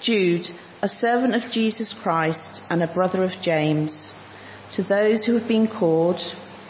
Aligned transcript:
Jude, 0.00 0.50
a 0.82 0.88
servant 0.88 1.34
of 1.34 1.50
Jesus 1.50 1.92
Christ 1.92 2.62
and 2.70 2.82
a 2.82 2.86
brother 2.86 3.24
of 3.24 3.40
James, 3.40 4.12
to 4.72 4.82
those 4.82 5.24
who 5.24 5.34
have 5.34 5.48
been 5.48 5.66
called, 5.66 6.20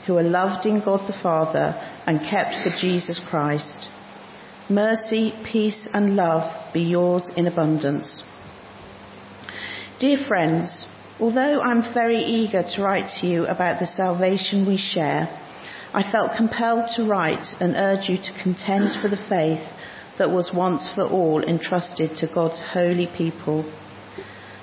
who 0.06 0.16
are 0.16 0.22
loved 0.22 0.66
in 0.66 0.80
God 0.80 1.06
the 1.06 1.12
Father 1.12 1.80
and 2.06 2.22
kept 2.22 2.54
for 2.54 2.70
Jesus 2.70 3.18
Christ. 3.18 3.88
Mercy, 4.68 5.32
peace 5.44 5.92
and 5.94 6.16
love 6.16 6.70
be 6.72 6.82
yours 6.82 7.30
in 7.30 7.46
abundance. 7.46 8.22
Dear 9.98 10.16
friends, 10.16 10.88
although 11.20 11.60
I'm 11.60 11.82
very 11.82 12.22
eager 12.22 12.62
to 12.62 12.82
write 12.82 13.08
to 13.20 13.26
you 13.26 13.46
about 13.46 13.78
the 13.78 13.86
salvation 13.86 14.66
we 14.66 14.76
share, 14.76 15.28
I 15.94 16.02
felt 16.02 16.36
compelled 16.36 16.88
to 16.96 17.04
write 17.04 17.60
and 17.60 17.74
urge 17.74 18.08
you 18.08 18.18
to 18.18 18.32
contend 18.32 19.00
for 19.00 19.08
the 19.08 19.16
faith 19.16 19.72
that 20.18 20.30
was 20.30 20.52
once 20.52 20.88
for 20.88 21.02
all 21.02 21.42
entrusted 21.42 22.16
to 22.16 22.26
God's 22.26 22.60
holy 22.60 23.06
people. 23.06 23.64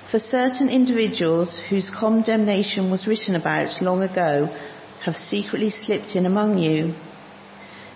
For 0.05 0.20
certain 0.20 0.70
individuals 0.70 1.57
whose 1.57 1.89
condemnation 1.89 2.91
was 2.91 3.07
written 3.07 3.35
about 3.35 3.81
long 3.81 4.03
ago 4.03 4.53
have 5.02 5.17
secretly 5.17 5.70
slipped 5.70 6.16
in 6.16 6.25
among 6.25 6.58
you. 6.58 6.94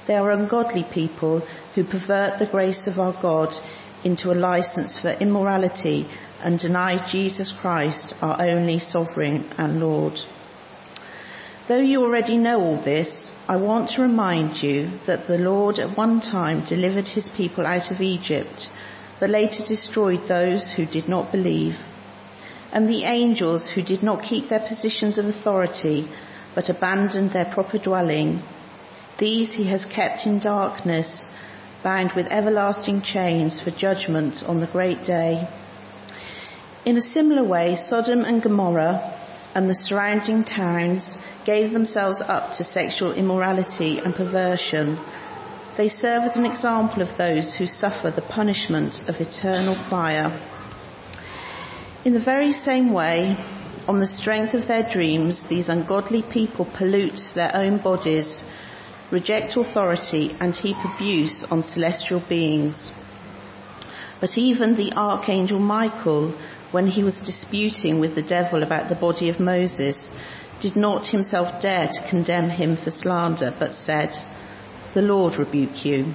They 0.08 0.16
are 0.16 0.32
ungodly 0.32 0.84
people 0.84 1.40
who 1.76 1.84
pervert 1.84 2.40
the 2.40 2.46
grace 2.46 2.88
of 2.88 3.00
our 3.00 3.14
God 3.14 3.56
into 4.04 4.32
a 4.32 4.34
license 4.34 4.98
for 4.98 5.10
immorality 5.10 6.08
and 6.42 6.60
deny 6.60 7.04
Jesus 7.06 7.52
Christ, 7.52 8.16
our 8.22 8.42
only 8.42 8.80
sovereign 8.80 9.50
and 9.58 9.80
Lord. 9.80 10.22
Though 11.68 11.80
you 11.80 12.02
already 12.04 12.38
know 12.38 12.62
all 12.62 12.78
this, 12.78 13.36
I 13.50 13.58
want 13.58 13.90
to 13.90 14.02
remind 14.02 14.64
you 14.64 14.90
that 15.06 15.28
the 15.28 15.38
Lord 15.38 15.80
at 15.80 15.98
one 15.98 16.22
time 16.22 16.62
delivered 16.62 17.10
his 17.10 17.28
people 17.28 17.68
out 17.68 17.92
of 17.92 18.00
Egypt, 18.00 18.72
but 19.20 19.30
later 19.30 19.66
destroyed 19.66 20.28
those 20.28 20.72
who 20.72 20.86
did 20.86 21.10
not 21.10 21.30
believe. 21.34 21.78
And 22.72 22.88
the 22.88 23.04
angels 23.04 23.68
who 23.68 23.82
did 23.82 24.02
not 24.02 24.24
keep 24.24 24.48
their 24.48 24.62
positions 24.62 25.18
of 25.18 25.26
authority, 25.26 26.08
but 26.56 26.70
abandoned 26.70 27.32
their 27.32 27.44
proper 27.44 27.78
dwelling, 27.78 28.42
these 29.18 29.52
he 29.52 29.66
has 29.66 29.84
kept 29.84 30.26
in 30.26 30.40
darkness, 30.40 31.28
bound 31.84 32.14
with 32.14 32.32
everlasting 32.32 33.02
chains 33.02 33.60
for 33.60 33.72
judgment 33.72 34.42
on 34.48 34.62
the 34.62 34.68
great 34.68 35.04
day. 35.04 35.46
In 36.86 36.96
a 36.96 37.02
similar 37.02 37.44
way, 37.44 37.76
Sodom 37.76 38.24
and 38.24 38.42
Gomorrah 38.42 39.17
and 39.58 39.68
the 39.68 39.74
surrounding 39.74 40.44
towns 40.44 41.18
gave 41.44 41.74
themselves 41.74 42.22
up 42.22 42.54
to 42.54 42.64
sexual 42.64 43.12
immorality 43.12 43.98
and 43.98 44.14
perversion. 44.14 45.00
They 45.78 45.90
serve 45.90 46.26
as 46.26 46.38
an 46.38 46.46
example 46.46 47.02
of 47.02 47.18
those 47.18 47.56
who 47.56 47.66
suffer 47.66 48.12
the 48.12 48.22
punishment 48.22 49.10
of 49.10 49.20
eternal 49.20 49.74
fire. 49.74 50.32
In 52.06 52.14
the 52.14 52.20
very 52.20 52.52
same 52.52 52.92
way, 52.92 53.36
on 53.90 53.98
the 53.98 54.06
strength 54.06 54.54
of 54.54 54.68
their 54.68 54.84
dreams, 54.84 55.48
these 55.48 55.70
ungodly 55.70 56.22
people 56.22 56.66
pollute 56.66 57.32
their 57.34 57.56
own 57.56 57.78
bodies, 57.78 58.48
reject 59.10 59.58
authority 59.58 60.36
and 60.40 60.56
heap 60.56 60.78
abuse 60.86 61.44
on 61.46 61.64
celestial 61.64 62.20
beings. 62.20 62.92
But 64.20 64.38
even 64.38 64.76
the 64.76 64.94
archangel 64.94 65.58
Michael 65.60 66.36
when 66.72 66.88
he 66.88 67.04
was 67.04 67.22
disputing 67.22 68.00
with 68.00 68.16
the 68.16 68.22
devil 68.22 68.64
about 68.64 68.90
the 68.90 68.96
body 68.96 69.30
of 69.30 69.40
Moses, 69.40 70.18
did 70.60 70.76
not 70.76 71.08
himself 71.08 71.62
dare 71.62 71.88
to 71.88 72.08
condemn 72.08 72.50
him 72.50 72.76
for 72.76 72.92
slander, 72.92 73.54
but 73.58 73.76
said, 73.76 74.18
the 74.94 75.02
Lord 75.02 75.38
rebuke 75.38 75.86
you. 75.86 76.14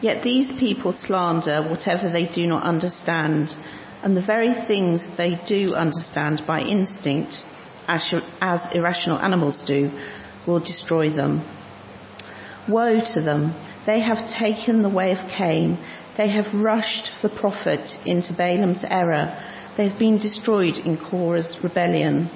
Yet 0.00 0.22
these 0.22 0.52
people 0.52 0.92
slander 0.92 1.62
whatever 1.62 2.08
they 2.08 2.26
do 2.26 2.46
not 2.46 2.64
understand, 2.64 3.54
and 4.02 4.16
the 4.16 4.20
very 4.20 4.52
things 4.52 5.10
they 5.10 5.34
do 5.34 5.74
understand 5.74 6.46
by 6.46 6.60
instinct, 6.60 7.42
as, 7.88 8.66
irrational 8.72 9.18
animals 9.18 9.64
do, 9.64 9.90
will 10.46 10.60
destroy 10.60 11.08
them. 11.08 11.42
Woe 12.68 13.00
to 13.00 13.20
them! 13.20 13.54
They 13.86 14.00
have 14.00 14.28
taken 14.28 14.82
the 14.82 14.88
way 14.88 15.12
of 15.12 15.28
Cain 15.28 15.78
they 16.16 16.28
have 16.28 16.54
rushed 16.54 17.10
for 17.10 17.28
profit 17.28 17.98
into 18.06 18.32
Balaam's 18.32 18.84
error. 18.84 19.36
They've 19.76 19.98
been 19.98 20.18
destroyed 20.18 20.78
in 20.78 20.96
Korah's 20.96 21.62
rebellion. 21.64 22.30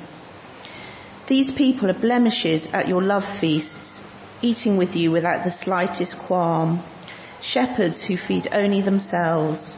These 1.28 1.52
people 1.52 1.88
are 1.90 1.94
blemishes 1.94 2.66
at 2.72 2.88
your 2.88 3.02
love 3.02 3.24
feasts, 3.24 4.02
eating 4.42 4.76
with 4.76 4.96
you 4.96 5.12
without 5.12 5.44
the 5.44 5.50
slightest 5.50 6.18
qualm. 6.18 6.82
Shepherds 7.40 8.00
who 8.02 8.16
feed 8.16 8.48
only 8.52 8.80
themselves. 8.80 9.76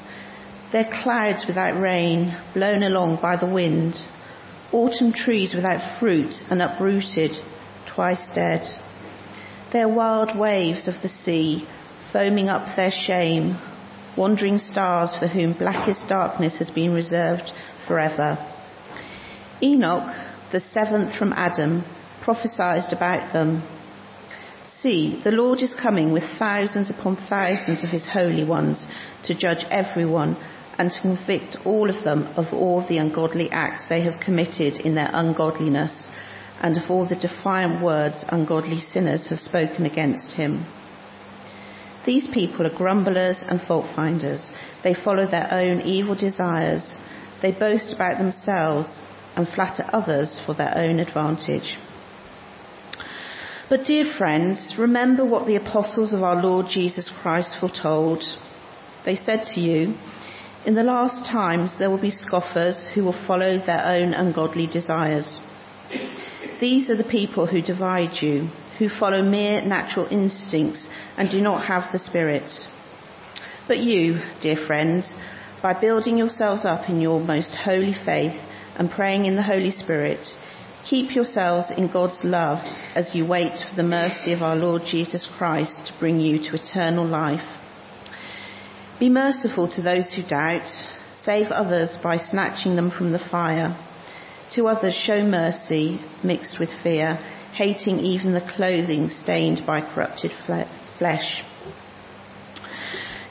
They're 0.71 0.85
clouds 0.85 1.47
without 1.47 1.79
rain, 1.79 2.35
blown 2.55 2.83
along 2.83 3.17
by 3.17 3.37
the 3.37 3.47
wind. 3.47 4.01
Autumn 4.73 5.13
trees 5.13 5.53
without 5.53 5.83
fruit 5.83 6.47
and 6.51 6.63
uprooted, 6.63 7.39
twice 7.87 8.33
dead. 8.33 8.67
They're 9.73 9.89
wild 9.89 10.39
waves 10.39 10.89
of 10.89 11.03
the 11.03 11.09
sea, 11.09 11.67
foaming 12.13 12.49
up 12.49 12.77
their 12.77 12.91
shame, 12.91 13.57
wandering 14.17 14.59
stars 14.59 15.15
for 15.15 15.27
whom 15.27 15.53
blackest 15.53 16.09
darkness 16.09 16.59
has 16.59 16.71
been 16.71 16.93
reserved 16.93 17.51
forever. 17.83 18.39
Enoch, 19.63 20.15
the 20.51 20.61
seventh 20.61 21.15
from 21.15 21.33
Adam, 21.33 21.85
prophesied 22.21 22.93
about 22.93 23.33
them. 23.33 23.63
See, 24.65 25.15
the 25.17 25.33
Lord 25.33 25.63
is 25.63 25.75
coming 25.75 26.11
with 26.13 26.25
thousands 26.25 26.91
upon 26.91 27.17
thousands 27.17 27.85
of 27.85 27.91
his 27.91 28.07
holy 28.07 28.45
ones 28.45 28.89
to 29.25 29.35
judge 29.35 29.65
everyone 29.71 30.37
and 30.79 30.91
to 30.91 31.01
convict 31.01 31.67
all 31.67 31.91
of 31.91 32.03
them 32.03 32.27
of 32.37 32.55
all 32.55 32.81
the 32.81 32.97
ungodly 32.97 33.51
acts 33.51 33.89
they 33.89 34.01
have 34.03 34.21
committed 34.21 34.81
in 34.81 34.95
their 34.95 35.11
ungodliness 35.13 36.11
and 36.63 36.79
of 36.79 36.91
all 36.91 37.05
the 37.05 37.17
defiant 37.17 37.83
words 37.83 38.25
ungodly 38.29 38.79
sinners 38.79 39.27
have 39.27 39.41
spoken 39.41 39.85
against 39.85 40.33
him. 40.33 40.65
These 42.05 42.29
people 42.29 42.67
are 42.67 42.71
grumblers 42.71 43.43
and 43.43 43.61
fault 43.61 43.89
finders. 43.89 44.53
They 44.83 44.95
follow 44.95 45.27
their 45.27 45.49
own 45.53 45.83
evil 45.83 46.15
desires. 46.15 46.99
They 47.41 47.53
boast 47.53 47.93
about 47.93 48.19
themselves 48.19 49.05
and 49.37 49.49
flatter 49.49 49.85
others 49.93 50.39
for 50.39 50.55
their 50.55 50.77
own 50.77 50.99
advantage. 50.99 51.79
But 53.69 53.85
dear 53.85 54.05
friends, 54.05 54.79
remember 54.79 55.25
what 55.25 55.47
the 55.47 55.57
apostles 55.57 56.13
of 56.13 56.23
our 56.23 56.43
Lord 56.43 56.69
Jesus 56.69 57.09
Christ 57.09 57.57
foretold. 57.57 58.25
They 59.05 59.15
said 59.15 59.45
to 59.47 59.61
you, 59.61 59.95
in 60.67 60.75
the 60.75 60.83
last 60.83 61.25
times 61.25 61.75
there 61.75 61.89
will 61.89 61.99
be 61.99 62.11
scoffers 62.11 62.87
who 62.87 63.05
will 63.05 63.13
follow 63.13 63.59
their 63.59 63.85
own 63.85 64.13
ungodly 64.13 64.67
desires. 64.67 65.41
These 66.59 66.91
are 66.91 66.97
the 66.97 67.05
people 67.05 67.47
who 67.47 67.63
divide 67.63 68.21
you, 68.21 68.51
who 68.81 68.89
follow 68.89 69.23
mere 69.23 69.61
natural 69.61 70.09
instincts 70.11 70.89
and 71.19 71.29
do 71.29 71.39
not 71.43 71.67
have 71.67 71.93
the 71.93 71.99
Spirit. 71.99 72.67
But 73.69 73.81
you, 73.81 74.23
dear 74.41 74.57
friends, 74.57 75.15
by 75.61 75.75
building 75.75 76.17
yourselves 76.17 76.65
up 76.65 76.89
in 76.89 76.99
your 76.99 77.21
most 77.21 77.55
holy 77.55 77.93
faith 77.93 78.43
and 78.77 78.91
praying 78.91 79.27
in 79.27 79.37
the 79.37 79.43
Holy 79.43 79.71
Spirit, 79.71 80.35
keep 80.87 81.15
yourselves 81.15 81.71
in 81.71 81.89
God's 81.89 82.25
love 82.25 82.67
as 82.97 83.15
you 83.15 83.27
wait 83.27 83.59
for 83.69 83.77
the 83.77 83.83
mercy 83.83 84.33
of 84.33 84.43
our 84.43 84.57
Lord 84.57 84.87
Jesus 84.87 85.27
Christ 85.27 85.89
to 85.89 85.93
bring 85.99 86.19
you 86.19 86.39
to 86.39 86.55
eternal 86.55 87.05
life. 87.05 87.59
Be 88.99 89.11
merciful 89.11 89.69
to 89.69 89.83
those 89.83 90.09
who 90.09 90.23
doubt, 90.23 90.75
save 91.11 91.53
others 91.53 91.99
by 91.99 92.17
snatching 92.17 92.77
them 92.77 92.89
from 92.89 93.13
the 93.13 93.19
fire. 93.19 93.77
To 94.53 94.69
others 94.69 94.95
show 94.95 95.23
mercy 95.23 96.01
mixed 96.25 96.59
with 96.59 96.73
fear 96.73 97.19
hating 97.61 98.01
even 98.01 98.33
the 98.33 98.41
clothing 98.41 99.11
stained 99.11 99.67
by 99.67 99.83
corrupted 99.83 100.33
flesh. 100.97 101.45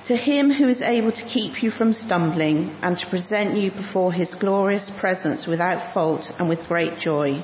To 0.04 0.16
him 0.16 0.52
who 0.52 0.68
is 0.68 0.84
able 0.84 1.12
to 1.12 1.24
keep 1.26 1.64
you 1.64 1.72
from 1.72 1.94
stumbling 1.94 2.70
and 2.84 2.96
to 2.96 3.08
present 3.08 3.58
you 3.58 3.72
before 3.72 4.14
his 4.14 4.36
glorious 4.36 4.88
presence 4.88 5.48
without 5.48 5.94
fault 5.94 6.32
and 6.38 6.48
with 6.48 6.68
great 6.68 7.00
joy. 7.00 7.42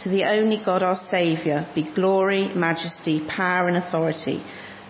To 0.00 0.10
the 0.10 0.24
only 0.24 0.58
God 0.58 0.82
our 0.82 0.94
Saviour 0.94 1.64
be 1.74 1.84
glory, 1.84 2.48
majesty, 2.48 3.20
power 3.20 3.68
and 3.68 3.78
authority 3.78 4.42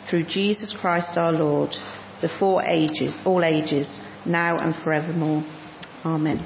through 0.06 0.24
Jesus 0.24 0.72
Christ 0.72 1.16
our 1.16 1.30
Lord, 1.30 1.70
before 2.20 2.64
ages, 2.64 3.14
all 3.24 3.44
ages, 3.44 4.00
now 4.26 4.56
and 4.56 4.74
forevermore. 4.74 5.44
Amen. 6.04 6.44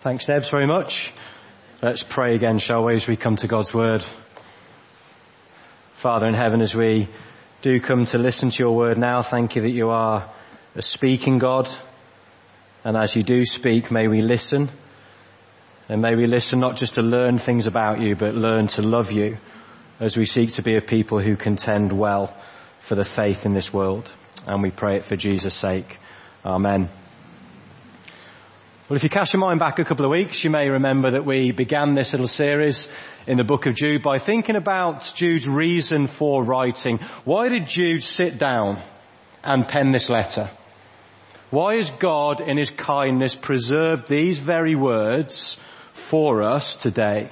Thanks 0.00 0.24
Debs 0.24 0.48
very 0.48 0.66
much. 0.66 1.12
Let's 1.82 2.02
pray 2.02 2.34
again, 2.34 2.58
shall 2.58 2.84
we, 2.84 2.94
as 2.94 3.08
we 3.08 3.16
come 3.16 3.36
to 3.36 3.48
God's 3.48 3.72
word. 3.72 4.04
Father 5.94 6.26
in 6.26 6.34
heaven, 6.34 6.60
as 6.60 6.74
we 6.74 7.08
do 7.62 7.80
come 7.80 8.04
to 8.04 8.18
listen 8.18 8.50
to 8.50 8.62
your 8.62 8.76
word 8.76 8.98
now, 8.98 9.22
thank 9.22 9.56
you 9.56 9.62
that 9.62 9.70
you 9.70 9.88
are 9.88 10.30
a 10.74 10.82
speaking 10.82 11.38
God. 11.38 11.74
And 12.84 12.98
as 12.98 13.16
you 13.16 13.22
do 13.22 13.46
speak, 13.46 13.90
may 13.90 14.08
we 14.08 14.20
listen. 14.20 14.68
And 15.88 16.02
may 16.02 16.16
we 16.16 16.26
listen 16.26 16.60
not 16.60 16.76
just 16.76 16.96
to 16.96 17.02
learn 17.02 17.38
things 17.38 17.66
about 17.66 17.98
you, 17.98 18.14
but 18.14 18.34
learn 18.34 18.66
to 18.66 18.82
love 18.82 19.10
you 19.10 19.38
as 20.00 20.18
we 20.18 20.26
seek 20.26 20.52
to 20.52 20.62
be 20.62 20.76
a 20.76 20.82
people 20.82 21.18
who 21.18 21.34
contend 21.34 21.92
well 21.92 22.36
for 22.80 22.94
the 22.94 23.06
faith 23.06 23.46
in 23.46 23.54
this 23.54 23.72
world. 23.72 24.12
And 24.46 24.62
we 24.62 24.70
pray 24.70 24.96
it 24.96 25.04
for 25.04 25.16
Jesus' 25.16 25.54
sake. 25.54 25.98
Amen. 26.44 26.90
Well, 28.90 28.96
if 28.96 29.04
you 29.04 29.08
cast 29.08 29.32
your 29.32 29.40
mind 29.40 29.60
back 29.60 29.78
a 29.78 29.84
couple 29.84 30.04
of 30.04 30.10
weeks, 30.10 30.42
you 30.42 30.50
may 30.50 30.68
remember 30.68 31.12
that 31.12 31.24
we 31.24 31.52
began 31.52 31.94
this 31.94 32.10
little 32.10 32.26
series 32.26 32.88
in 33.24 33.36
the 33.36 33.44
book 33.44 33.66
of 33.66 33.76
Jude 33.76 34.02
by 34.02 34.18
thinking 34.18 34.56
about 34.56 35.12
Jude's 35.14 35.46
reason 35.46 36.08
for 36.08 36.42
writing. 36.42 36.98
Why 37.24 37.48
did 37.48 37.68
Jude 37.68 38.02
sit 38.02 38.36
down 38.36 38.82
and 39.44 39.68
pen 39.68 39.92
this 39.92 40.10
letter? 40.10 40.50
Why 41.50 41.76
has 41.76 41.88
God 41.88 42.40
in 42.40 42.58
his 42.58 42.70
kindness 42.70 43.36
preserved 43.36 44.08
these 44.08 44.40
very 44.40 44.74
words 44.74 45.56
for 45.92 46.42
us 46.42 46.74
today? 46.74 47.30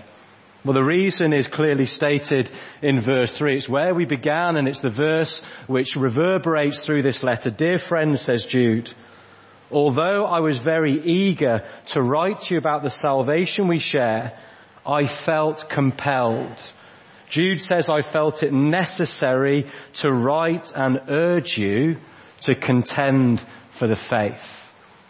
Well, 0.65 0.75
the 0.75 0.85
reason 0.85 1.33
is 1.33 1.49
clearly 1.49 1.87
stated 1.87 2.53
in 2.83 3.01
verse 3.01 3.37
3. 3.37 3.57
It's 3.57 3.69
where 3.69 3.95
we 3.95 4.05
began 4.05 4.57
and 4.57 4.69
it's 4.69 4.79
the 4.79 4.91
verse 4.91 5.43
which 5.67 5.97
reverberates 5.97 6.85
through 6.85 7.03
this 7.03 7.25
letter. 7.25 7.51
Dear 7.51 7.79
friends, 7.79 8.21
says 8.21 8.47
Jude, 8.47 8.93
although 9.71 10.25
I 10.25 10.41
was 10.41 10.59
very 10.59 11.01
eager 11.01 11.67
to 11.87 12.03
write 12.03 12.41
to 12.43 12.55
you 12.55 12.59
about 12.59 12.83
the 12.83 12.91
salvation 12.91 13.69
we 13.69 13.79
share, 13.79 14.39
I 14.87 15.07
felt 15.07 15.69
compelled. 15.69 16.73
Jude 17.29 17.61
says 17.61 17.91
I 17.91 18.01
felt 18.01 18.43
it 18.43 18.53
necessary 18.53 19.67
to 19.95 20.11
write 20.11 20.73
and 20.75 21.01
urge 21.09 21.59
you 21.59 21.99
to 22.43 22.55
contend 22.55 23.45
for 23.71 23.87
the 23.87 23.97
faith. 23.97 24.43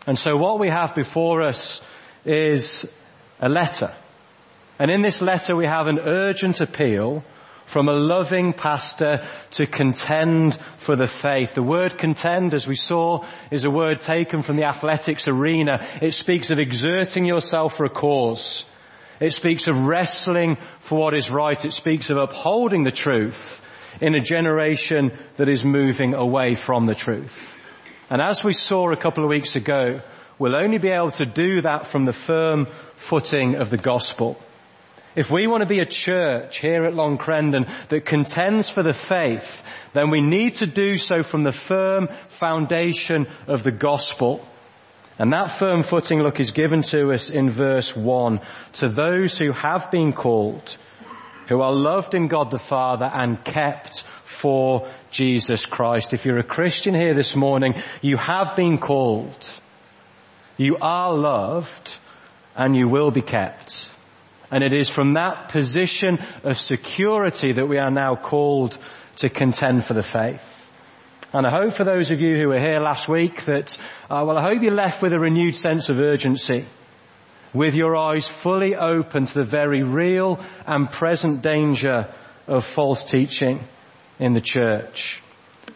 And 0.07 0.19
so 0.19 0.37
what 0.37 0.59
we 0.59 0.69
have 0.69 0.95
before 0.95 1.43
us 1.43 1.81
is 2.25 2.85
a 3.41 3.49
letter. 3.49 3.95
And 4.79 4.91
in 4.91 5.03
this 5.03 5.21
letter 5.21 5.55
we 5.55 5.67
have 5.67 5.87
an 5.87 6.01
urgent 6.01 6.61
appeal 6.61 7.25
from 7.69 7.87
a 7.87 7.93
loving 7.93 8.55
pastor 8.55 9.29
to 9.51 9.67
contend 9.67 10.59
for 10.79 10.97
the 10.97 11.07
faith. 11.07 11.55
The 11.55 11.63
word 11.63 11.99
contend, 11.99 12.55
as 12.55 12.67
we 12.67 12.77
saw, 12.77 13.27
is 13.51 13.67
a 13.67 13.71
word 13.71 14.01
taken 14.01 14.41
from 14.41 14.57
the 14.57 14.65
athletics 14.65 15.29
arena. 15.29 15.87
It 16.01 16.15
speaks 16.15 16.51
of 16.51 16.59
exerting 16.59 17.27
yourself 17.27 17.77
for 17.77 17.85
a 17.85 17.91
cause. 17.91 18.65
It 19.21 19.35
speaks 19.35 19.69
of 19.69 19.85
wrestling 19.85 20.57
for 20.81 20.99
what 20.99 21.15
is 21.15 21.31
right. 21.31 21.63
It 21.63 21.75
speaks 21.75 22.09
of 22.09 22.17
upholding 22.17 22.85
the 22.85 22.91
truth 22.91 23.61
in 24.01 24.15
a 24.15 24.21
generation 24.21 25.13
that 25.37 25.51
is 25.51 25.63
moving 25.63 26.15
away 26.15 26.55
from 26.55 26.87
the 26.87 26.95
truth. 26.95 27.55
And 28.09 28.23
as 28.23 28.43
we 28.43 28.55
saw 28.55 28.91
a 28.91 28.97
couple 28.97 29.25
of 29.25 29.29
weeks 29.29 29.57
ago, 29.57 30.01
we'll 30.39 30.57
only 30.57 30.79
be 30.79 30.89
able 30.89 31.11
to 31.11 31.27
do 31.27 31.61
that 31.61 31.89
from 31.89 32.07
the 32.07 32.15
firm 32.15 32.67
footing 32.95 33.57
of 33.57 33.69
the 33.69 33.77
gospel. 33.77 34.41
If 35.19 35.33
we 35.33 35.49
want 35.49 35.63
to 35.63 35.69
be 35.69 35.81
a 35.81 35.85
church 35.85 36.59
here 36.59 36.85
at 36.85 36.95
Long 36.95 37.19
Crendon 37.19 37.67
that 37.89 38.07
contends 38.07 38.69
for 38.69 38.85
the 38.85 38.95
faith, 38.95 39.65
then 39.93 40.11
we 40.11 40.21
need 40.21 40.55
to 40.57 40.67
do 40.67 40.97
so 40.97 41.25
from 41.25 41.43
the 41.43 41.51
firm 41.51 42.09
foundation 42.29 43.27
of 43.49 43.65
the 43.65 43.73
gospel. 43.73 44.47
And 45.19 45.33
that 45.33 45.59
firm 45.59 45.83
footing 45.83 46.21
look 46.21 46.39
is 46.39 46.53
given 46.53 46.83
to 46.83 47.11
us 47.11 47.31
in 47.31 47.51
verse 47.51 47.97
1. 47.97 48.41
To 48.75 48.89
those 48.89 49.37
who 49.37 49.51
have 49.51 49.91
been 49.91 50.13
called, 50.13 50.77
who 51.49 51.63
are 51.63 51.73
loved 51.73 52.15
in 52.15 52.29
God 52.29 52.53
the 52.53 52.59
Father 52.59 53.11
and 53.13 53.45
kept 53.45 54.05
for 54.23 54.89
Jesus 55.11 55.67
Christ. 55.67 56.15
If 56.15 56.27
you're 56.27 56.39
a 56.39 56.45
Christian 56.45 56.95
here 56.95 57.15
this 57.15 57.35
morning, 57.35 57.83
you 58.03 58.19
have 58.19 58.55
been 58.55 58.79
called. 58.79 59.49
You 60.57 60.77
are 60.81 61.13
loved 61.13 61.97
and 62.55 62.77
you 62.77 62.87
will 62.87 63.11
be 63.11 63.23
kept. 63.23 63.91
And 64.51 64.65
it 64.65 64.73
is 64.73 64.89
from 64.89 65.15
that 65.15 65.51
position 65.51 66.19
of 66.43 66.59
security 66.59 67.53
that 67.53 67.69
we 67.69 67.79
are 67.79 67.91
now 67.91 68.17
called 68.17 68.79
to 69.17 69.29
contend 69.29 69.85
for 69.85 69.95
the 69.95 70.03
faith. 70.03 70.55
And 71.33 71.47
I 71.47 71.51
hope 71.51 71.75
for 71.75 71.85
those 71.85 72.11
of 72.11 72.21
you 72.21 72.37
who 72.37 72.49
were 72.49 72.61
here 72.61 72.81
last 72.81 73.09
week 73.09 73.45
that, 73.45 73.77
uh, 74.09 74.25
well, 74.27 74.39
I 74.39 74.49
hope 74.49 74.63
you're 74.63 74.73
left 74.73 75.03
with 75.03 75.13
a 75.13 75.19
renewed 75.19 75.57
sense 75.57 75.91
of 75.91 75.99
urgency, 75.99 76.65
with 77.53 77.75
your 77.75 77.97
eyes 77.97 78.27
fully 78.27 78.75
open 78.75 79.27
to 79.27 79.35
the 79.35 79.45
very 79.45 79.83
real 79.83 80.43
and 80.67 80.91
present 80.91 81.43
danger 81.43 82.15
of 82.47 82.65
false 82.65 83.05
teaching 83.05 83.61
in 84.19 84.33
the 84.33 84.41
church. 84.41 85.21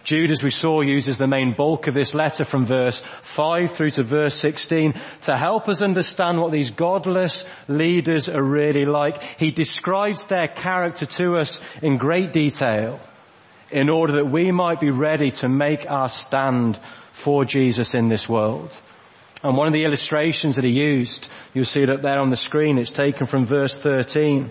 Jude, 0.05 0.31
as 0.31 0.43
we 0.43 0.50
saw, 0.50 0.81
uses 0.81 1.19
the 1.19 1.27
main 1.27 1.53
bulk 1.53 1.87
of 1.87 1.94
this 1.94 2.15
letter 2.15 2.44
from 2.44 2.67
verse 2.67 3.03
5 3.23 3.73
through 3.73 3.91
to 3.93 4.03
verse 4.03 4.35
16 4.37 4.94
to 5.23 5.37
help 5.37 5.69
us 5.69 5.83
understand 5.83 6.41
what 6.41 6.53
these 6.53 6.71
godless 6.71 7.44
leaders 7.69 8.29
are 8.29 8.43
really 8.43 8.85
like. 8.85 9.23
He 9.39 9.50
describes 9.50 10.27
their 10.27 10.49
character 10.49 11.06
to 11.06 11.37
us 11.37 11.61
in 11.83 11.99
great 11.99 12.33
detail 12.33 13.00
in 13.71 13.89
order 13.89 14.15
that 14.17 14.31
we 14.31 14.50
might 14.50 14.81
be 14.81 14.91
ready 14.91 15.31
to 15.31 15.49
make 15.49 15.91
our 15.91 16.09
stand 16.09 16.79
for 17.12 17.45
Jesus 17.45 17.95
in 17.95 18.09
this 18.09 18.29
world. 18.29 18.77
And 19.43 19.56
one 19.56 19.67
of 19.67 19.73
the 19.73 19.85
illustrations 19.85 20.56
that 20.56 20.65
he 20.65 20.73
used, 20.73 21.29
you'll 21.55 21.65
see 21.65 21.83
it 21.83 21.91
up 21.91 22.03
there 22.03 22.19
on 22.19 22.31
the 22.31 22.37
screen, 22.37 22.79
it's 22.79 22.91
taken 22.91 23.27
from 23.27 23.45
verse 23.45 23.75
13. 23.75 24.50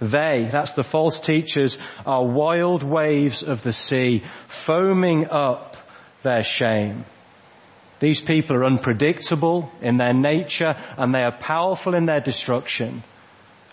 They, 0.00 0.48
that's 0.50 0.72
the 0.72 0.84
false 0.84 1.18
teachers, 1.18 1.76
are 2.06 2.24
wild 2.24 2.82
waves 2.82 3.42
of 3.42 3.62
the 3.62 3.72
sea, 3.72 4.24
foaming 4.48 5.28
up 5.30 5.76
their 6.22 6.42
shame. 6.42 7.04
These 7.98 8.22
people 8.22 8.56
are 8.56 8.64
unpredictable 8.64 9.70
in 9.82 9.98
their 9.98 10.14
nature 10.14 10.74
and 10.96 11.14
they 11.14 11.22
are 11.22 11.38
powerful 11.38 11.94
in 11.94 12.06
their 12.06 12.20
destruction. 12.20 13.02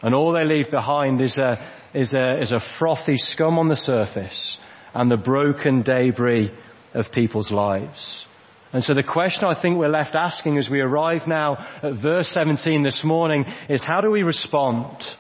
And 0.02 0.14
all 0.14 0.34
they 0.34 0.44
leave 0.44 0.70
behind 0.70 1.22
is 1.22 1.38
a, 1.38 1.66
is 1.94 2.14
a, 2.14 2.40
is 2.40 2.52
a 2.52 2.60
frothy 2.60 3.16
scum 3.16 3.58
on 3.58 3.70
the 3.70 3.78
surface 3.78 4.60
and 4.94 5.10
the 5.10 5.18
broken 5.18 5.82
debris 5.82 6.52
of 6.94 7.12
people's 7.12 7.52
lives. 7.52 8.26
And 8.74 8.84
so 8.84 8.94
the 8.94 9.04
question 9.04 9.46
I 9.46 9.54
think 9.54 9.78
we're 9.78 9.88
left 9.88 10.14
asking 10.14 10.58
as 10.58 10.70
we 10.70 10.82
arrive 10.82 11.26
now 11.26 11.66
at 11.82 11.94
verse 11.94 12.28
17 12.28 12.84
this 12.84 13.04
morning 13.06 13.46
is 13.70 13.84
how 13.84 14.02
do 14.02 14.12
we 14.12 14.24
respond? 14.24 15.16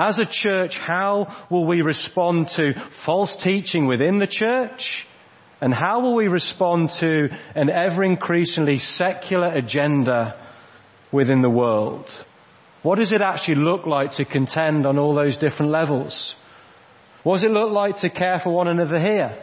As 0.00 0.18
a 0.18 0.24
church, 0.24 0.78
how 0.78 1.26
will 1.50 1.66
we 1.66 1.82
respond 1.82 2.48
to 2.56 2.72
false 2.88 3.36
teaching 3.36 3.86
within 3.86 4.16
the 4.16 4.26
church? 4.26 5.06
And 5.60 5.74
how 5.74 6.00
will 6.00 6.14
we 6.14 6.26
respond 6.26 6.88
to 7.00 7.28
an 7.54 7.68
ever 7.68 8.02
increasingly 8.02 8.78
secular 8.78 9.48
agenda 9.48 10.42
within 11.12 11.42
the 11.42 11.50
world? 11.50 12.08
What 12.80 12.98
does 12.98 13.12
it 13.12 13.20
actually 13.20 13.56
look 13.56 13.84
like 13.84 14.12
to 14.12 14.24
contend 14.24 14.86
on 14.86 14.98
all 14.98 15.14
those 15.14 15.36
different 15.36 15.70
levels? 15.70 16.34
What 17.22 17.34
does 17.34 17.44
it 17.44 17.50
look 17.50 17.70
like 17.70 17.98
to 17.98 18.08
care 18.08 18.38
for 18.38 18.54
one 18.54 18.68
another 18.68 18.98
here? 18.98 19.36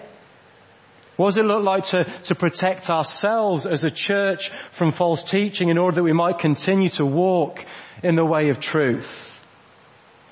What 1.17 1.27
does 1.27 1.37
it 1.37 1.45
look 1.45 1.63
like 1.63 1.83
to, 1.91 2.03
to 2.23 2.33
protect 2.33 2.89
ourselves 2.89 3.67
as 3.67 3.83
a 3.83 3.91
church 3.91 4.49
from 4.71 4.91
false 4.91 5.23
teaching 5.23 5.69
in 5.69 5.77
order 5.77 5.97
that 5.97 6.03
we 6.03 6.13
might 6.13 6.39
continue 6.39 6.89
to 6.89 7.05
walk 7.05 7.63
in 8.01 8.15
the 8.15 8.25
way 8.25 8.49
of 8.49 8.59
truth? 8.59 9.36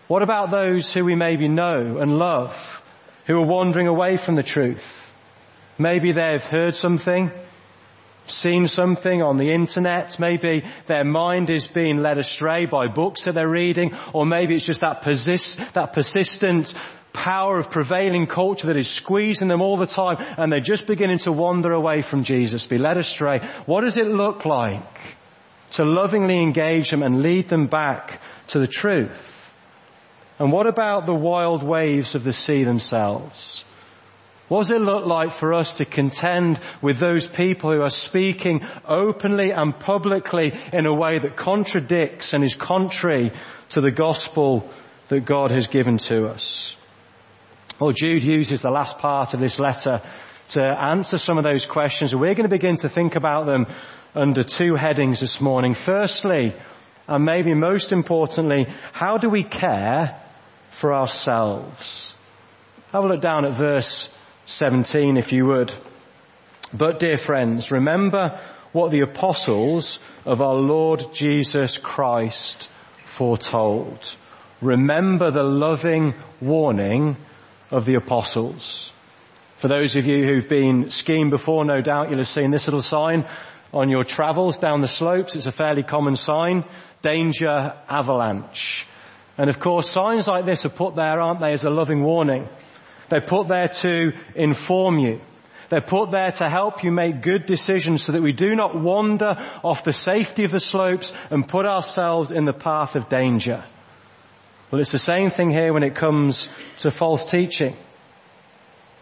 What 0.08 0.22
about 0.22 0.52
those 0.52 0.94
who 0.94 1.04
we 1.04 1.16
maybe 1.16 1.48
know 1.48 1.98
and 1.98 2.20
love, 2.20 2.84
who 3.26 3.38
are 3.38 3.46
wandering 3.46 3.88
away 3.88 4.18
from 4.18 4.36
the 4.36 4.44
truth? 4.44 5.12
Maybe 5.80 6.12
they've 6.12 6.46
heard 6.46 6.76
something, 6.76 7.32
seen 8.28 8.68
something 8.68 9.24
on 9.24 9.38
the 9.38 9.52
internet, 9.52 10.20
maybe 10.20 10.64
their 10.86 11.04
mind 11.04 11.50
is 11.50 11.68
being 11.68 11.98
led 11.98 12.20
astray 12.20 12.68
by 12.68 12.88
books 12.88 13.24
that 13.24 13.34
they're 13.34 13.50
reading, 13.50 13.96
or 14.14 14.28
maybe 14.28 14.56
it's 14.56 14.66
just 14.66 14.82
that 14.82 15.02
persist, 15.02 15.60
that 15.74 15.94
persistent 15.94 16.74
power 17.12 17.58
of 17.58 17.72
prevailing 17.72 18.28
culture 18.28 18.68
that 18.68 18.78
is 18.78 18.90
squeezing 18.90 19.48
them 19.48 19.62
all 19.62 19.78
the 19.78 19.86
time 19.88 20.18
and 20.38 20.52
they're 20.52 20.60
just 20.60 20.86
beginning 20.86 21.18
to 21.18 21.32
wander 21.32 21.72
away 21.72 22.02
from 22.02 22.24
Jesus, 22.24 22.68
be 22.68 22.78
led 22.78 22.98
astray. 22.98 23.40
What 23.66 23.82
does 23.82 23.98
it 23.98 24.08
look 24.08 24.46
like 24.46 25.00
to 25.72 25.84
lovingly 25.84 26.38
engage 26.38 26.92
them 26.92 27.02
and 27.02 27.24
lead 27.24 27.50
them 27.50 27.68
back 27.68 28.22
to 28.50 28.60
the 28.60 28.68
truth? 28.68 29.45
And 30.38 30.52
what 30.52 30.68
about 30.68 31.06
the 31.06 31.14
wild 31.14 31.64
waves 31.64 32.16
of 32.16 32.24
the 32.24 32.34
sea 32.34 32.64
themselves? 32.64 33.64
What 34.48 34.60
does 34.60 34.72
it 34.72 34.82
look 34.82 35.06
like 35.06 35.32
for 35.32 35.54
us 35.54 35.72
to 35.74 35.86
contend 35.86 36.60
with 36.82 37.00
those 37.00 37.26
people 37.26 37.72
who 37.72 37.82
are 37.82 37.90
speaking 37.90 38.62
openly 38.88 39.52
and 39.52 39.78
publicly 39.80 40.54
in 40.72 40.86
a 40.86 40.94
way 40.94 41.18
that 41.18 41.36
contradicts 41.36 42.34
and 42.34 42.44
is 42.44 42.54
contrary 42.54 43.32
to 43.70 43.82
the 43.82 43.92
gospel 43.92 44.70
that 45.08 45.26
God 45.26 45.50
has 45.50 45.68
given 45.68 45.98
to 45.98 46.28
us? 46.28 46.76
Well, 47.80 47.92
Jude 47.92 48.24
uses 48.24 48.62
the 48.62 48.70
last 48.70 49.00
part 49.00 49.34
of 49.34 49.40
this 49.40 49.60
letter 49.60 50.02
to 50.50 50.62
answer 50.62 51.18
some 51.18 51.40
of 51.40 51.44
those 51.44 51.66
questions. 51.66 52.14
We're 52.14 52.36
going 52.36 52.44
to 52.44 52.50
begin 52.50 52.76
to 52.78 52.90
think 52.90 53.16
about 53.16 53.48
them 53.48 53.66
under 54.14 54.44
two 54.44 54.76
headings 54.76 55.22
this 55.22 55.42
morning. 55.42 55.74
Firstly, 55.74 56.56
and 57.08 57.26
maybe 57.26 57.56
most 57.56 57.92
importantly, 57.92 58.68
how 58.94 59.18
do 59.18 59.30
we 59.30 59.44
care 59.44 60.22
for 60.76 60.94
ourselves. 60.94 62.14
Have 62.92 63.06
a 63.06 63.08
look 63.08 63.22
down 63.22 63.46
at 63.46 63.54
verse 63.54 64.10
17 64.46 65.18
if 65.18 65.32
you 65.32 65.46
would. 65.46 65.74
But 66.74 67.00
dear 67.00 67.16
friends, 67.16 67.72
remember 67.72 68.40
what 68.74 68.92
the 68.92 69.02
apostles 69.02 70.00
of 70.26 70.42
our 70.42 70.56
Lord 70.56 71.14
Jesus 71.14 71.78
Christ 71.78 72.68
foretold. 73.06 74.16
Remember 74.62 75.32
the 75.32 75.44
loving 75.44 76.14
warning 76.42 77.16
of 77.72 77.86
the 77.86 77.96
apostles. 77.96 78.92
For 79.56 79.70
those 79.70 79.96
of 79.96 80.06
you 80.06 80.26
who've 80.26 80.50
been 80.50 80.90
skiing 80.90 81.30
before, 81.30 81.64
no 81.64 81.80
doubt 81.80 82.10
you'll 82.10 82.20
have 82.20 82.28
seen 82.28 82.52
this 82.52 82.68
little 82.68 82.82
sign 82.82 83.26
on 83.74 83.90
your 83.90 84.04
travels 84.04 84.58
down 84.58 84.82
the 84.82 84.88
slopes. 84.88 85.38
It's 85.38 85.46
a 85.46 85.52
fairly 85.52 85.84
common 85.84 86.18
sign. 86.18 86.66
Danger 87.02 87.74
avalanche. 87.88 88.86
And 89.38 89.50
of 89.50 89.60
course 89.60 89.90
signs 89.90 90.28
like 90.28 90.46
this 90.46 90.66
are 90.66 90.70
put 90.70 90.96
there, 90.96 91.20
aren't 91.20 91.42
they, 91.42 91.52
as 91.52 91.66
a 91.66 91.70
loving 91.70 92.04
warning. 92.04 92.48
They're 93.10 93.22
put 93.22 93.48
there 93.48 93.68
to 93.68 94.14
inform 94.36 95.00
you. 95.00 95.22
They're 95.70 95.82
put 95.82 96.12
there 96.12 96.32
to 96.32 96.50
help 96.50 96.84
you 96.84 96.92
make 96.92 97.22
good 97.22 97.46
decisions 97.46 98.04
so 98.04 98.12
that 98.12 98.22
we 98.22 98.34
do 98.34 98.56
not 98.56 98.80
wander 98.80 99.36
off 99.64 99.84
the 99.84 99.94
safety 99.94 100.44
of 100.44 100.52
the 100.52 100.60
slopes 100.60 101.12
and 101.30 101.48
put 101.48 101.66
ourselves 101.66 102.32
in 102.32 102.46
the 102.46 102.54
path 102.54 102.96
of 102.96 103.10
danger. 103.10 103.66
Well, 104.70 104.82
it's 104.82 104.92
the 104.92 105.00
same 105.00 105.32
thing 105.32 105.52
here 105.52 105.74
when 105.74 105.84
it 105.84 105.96
comes 105.96 106.48
to 106.80 106.92
false 106.92 107.26
teaching. 107.26 107.76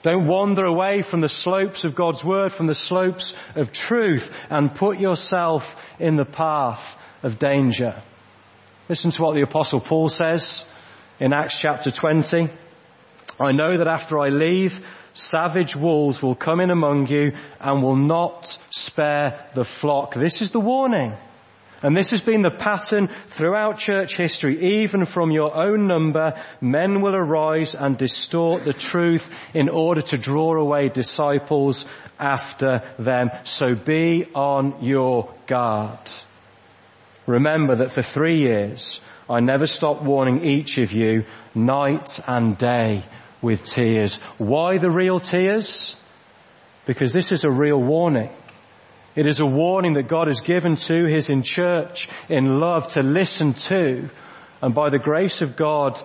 Don't 0.03 0.27
wander 0.27 0.65
away 0.65 1.01
from 1.01 1.21
the 1.21 1.29
slopes 1.29 1.85
of 1.85 1.95
God's 1.95 2.23
Word, 2.23 2.51
from 2.51 2.67
the 2.67 2.75
slopes 2.75 3.33
of 3.55 3.71
truth, 3.71 4.29
and 4.49 4.75
put 4.75 4.99
yourself 4.99 5.77
in 5.97 6.17
the 6.17 6.25
path 6.25 6.97
of 7.23 7.39
danger. 7.39 8.01
Listen 8.89 9.11
to 9.11 9.21
what 9.21 9.33
the 9.33 9.43
Apostle 9.43 9.79
Paul 9.79 10.09
says 10.09 10.65
in 11.17 11.31
Acts 11.31 11.57
chapter 11.57 11.89
20. 11.89 12.49
I 13.39 13.51
know 13.53 13.77
that 13.77 13.87
after 13.87 14.19
I 14.19 14.27
leave, 14.27 14.85
savage 15.13 15.73
wolves 15.73 16.21
will 16.21 16.35
come 16.35 16.59
in 16.59 16.69
among 16.69 17.07
you 17.07 17.31
and 17.61 17.81
will 17.81 17.95
not 17.95 18.57
spare 18.71 19.47
the 19.55 19.63
flock. 19.63 20.15
This 20.15 20.41
is 20.41 20.51
the 20.51 20.59
warning. 20.59 21.15
And 21.81 21.95
this 21.95 22.09
has 22.09 22.19
been 22.19 22.41
the 22.41 22.51
pattern 22.51 23.07
throughout 23.27 23.77
church 23.77 24.17
history. 24.17 24.81
Even 24.83 25.05
from 25.05 25.31
your 25.31 25.65
own 25.65 25.87
number, 25.87 26.33
men 26.59 27.01
will 27.01 27.15
arise 27.15 27.75
and 27.75 27.97
distort 27.97 28.65
the 28.65 28.73
truth 28.73 29.25
in 29.53 29.69
order 29.69 30.01
to 30.01 30.17
draw 30.17 30.59
away 30.59 30.89
disciples 30.89 31.85
after 32.19 32.81
them. 32.99 33.29
So 33.45 33.75
be 33.75 34.25
on 34.35 34.83
your 34.83 35.33
guard. 35.47 35.99
Remember 37.25 37.77
that 37.77 37.91
for 37.91 38.01
three 38.01 38.39
years, 38.39 38.99
I 39.29 39.39
never 39.39 39.65
stopped 39.65 40.03
warning 40.03 40.43
each 40.43 40.77
of 40.77 40.91
you 40.91 41.25
night 41.55 42.19
and 42.27 42.57
day 42.57 43.03
with 43.41 43.65
tears. 43.65 44.15
Why 44.37 44.77
the 44.77 44.91
real 44.91 45.19
tears? 45.19 45.95
Because 46.85 47.13
this 47.13 47.31
is 47.31 47.45
a 47.45 47.51
real 47.51 47.81
warning. 47.81 48.29
It 49.15 49.27
is 49.27 49.39
a 49.39 49.45
warning 49.45 49.93
that 49.93 50.09
God 50.09 50.27
has 50.27 50.41
given 50.41 50.75
to 50.75 51.05
His 51.05 51.29
in 51.29 51.43
church 51.43 52.09
in 52.29 52.59
love 52.59 52.89
to 52.89 53.03
listen 53.03 53.53
to 53.53 54.09
and 54.61 54.73
by 54.73 54.89
the 54.89 54.99
grace 54.99 55.41
of 55.41 55.55
God 55.55 56.01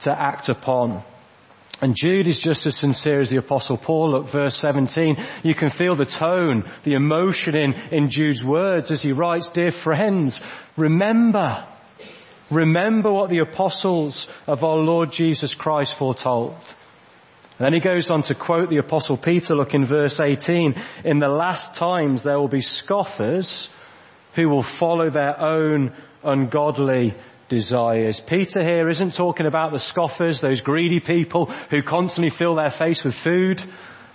to 0.00 0.10
act 0.10 0.48
upon. 0.48 1.02
And 1.80 1.94
Jude 1.94 2.26
is 2.26 2.38
just 2.38 2.66
as 2.66 2.76
sincere 2.76 3.20
as 3.20 3.30
the 3.30 3.38
apostle 3.38 3.76
Paul. 3.76 4.10
Look, 4.10 4.28
verse 4.28 4.56
17. 4.56 5.16
You 5.44 5.54
can 5.54 5.70
feel 5.70 5.94
the 5.94 6.04
tone, 6.04 6.68
the 6.82 6.94
emotion 6.94 7.56
in, 7.56 7.74
in 7.92 8.10
Jude's 8.10 8.44
words 8.44 8.90
as 8.90 9.00
he 9.00 9.12
writes, 9.12 9.48
Dear 9.48 9.70
friends, 9.70 10.42
remember, 10.76 11.64
remember 12.50 13.12
what 13.12 13.30
the 13.30 13.38
apostles 13.38 14.26
of 14.48 14.64
our 14.64 14.78
Lord 14.78 15.12
Jesus 15.12 15.54
Christ 15.54 15.94
foretold. 15.94 16.56
And 17.58 17.66
then 17.66 17.74
he 17.74 17.80
goes 17.80 18.10
on 18.10 18.22
to 18.22 18.34
quote 18.34 18.70
the 18.70 18.78
apostle 18.78 19.16
Peter, 19.16 19.54
look 19.54 19.74
in 19.74 19.84
verse 19.84 20.20
18, 20.20 20.74
in 21.04 21.18
the 21.20 21.28
last 21.28 21.74
times 21.74 22.22
there 22.22 22.38
will 22.38 22.48
be 22.48 22.60
scoffers 22.60 23.68
who 24.34 24.48
will 24.48 24.62
follow 24.62 25.10
their 25.10 25.40
own 25.40 25.92
ungodly 26.22 27.14
desires. 27.48 28.20
Peter 28.20 28.62
here 28.62 28.88
isn't 28.88 29.14
talking 29.14 29.46
about 29.46 29.72
the 29.72 29.78
scoffers, 29.78 30.40
those 30.40 30.60
greedy 30.60 31.00
people 31.00 31.46
who 31.70 31.82
constantly 31.82 32.30
fill 32.30 32.54
their 32.54 32.70
face 32.70 33.04
with 33.04 33.14
food. 33.14 33.62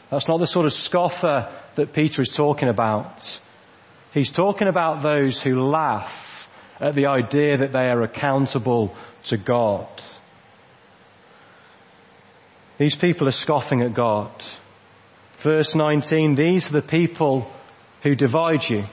That's 0.09 0.27
not 0.27 0.39
the 0.39 0.47
sort 0.47 0.65
of 0.65 0.73
scoffer 0.73 1.51
that 1.75 1.93
Peter 1.93 2.21
is 2.21 2.29
talking 2.29 2.69
about. 2.69 3.39
He's 4.13 4.31
talking 4.31 4.67
about 4.67 5.01
those 5.01 5.41
who 5.41 5.59
laugh 5.59 6.47
at 6.79 6.95
the 6.95 7.07
idea 7.07 7.57
that 7.57 7.71
they 7.71 7.87
are 7.87 8.03
accountable 8.03 8.95
to 9.25 9.37
God. 9.37 9.87
These 12.77 12.95
people 12.95 13.27
are 13.27 13.31
scoffing 13.31 13.81
at 13.81 13.93
God. 13.93 14.31
Verse 15.37 15.75
19, 15.75 16.35
these 16.35 16.69
are 16.69 16.81
the 16.81 16.87
people 16.87 17.49
who 18.01 18.15
divide 18.15 18.67
you, 18.67 18.83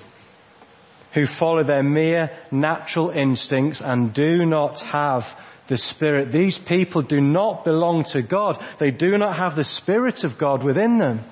who 1.13 1.27
follow 1.27 1.65
their 1.65 1.83
mere 1.83 2.31
natural 2.51 3.11
instincts 3.11 3.81
and 3.81 4.13
do 4.13 4.47
not 4.47 4.81
have 4.81 5.35
the 5.67 5.77
Spirit. 5.77 6.33
These 6.33 6.59
people 6.59 7.03
do 7.03 7.21
not 7.21 7.65
belong 7.65 8.05
to 8.05 8.23
God. 8.23 8.65
They 8.79 8.91
do 8.91 9.17
not 9.17 9.37
have 9.39 9.57
the 9.57 9.65
Spirit 9.65 10.25
of 10.25 10.37
God 10.37 10.65
within 10.65 10.99
them. 10.99 11.25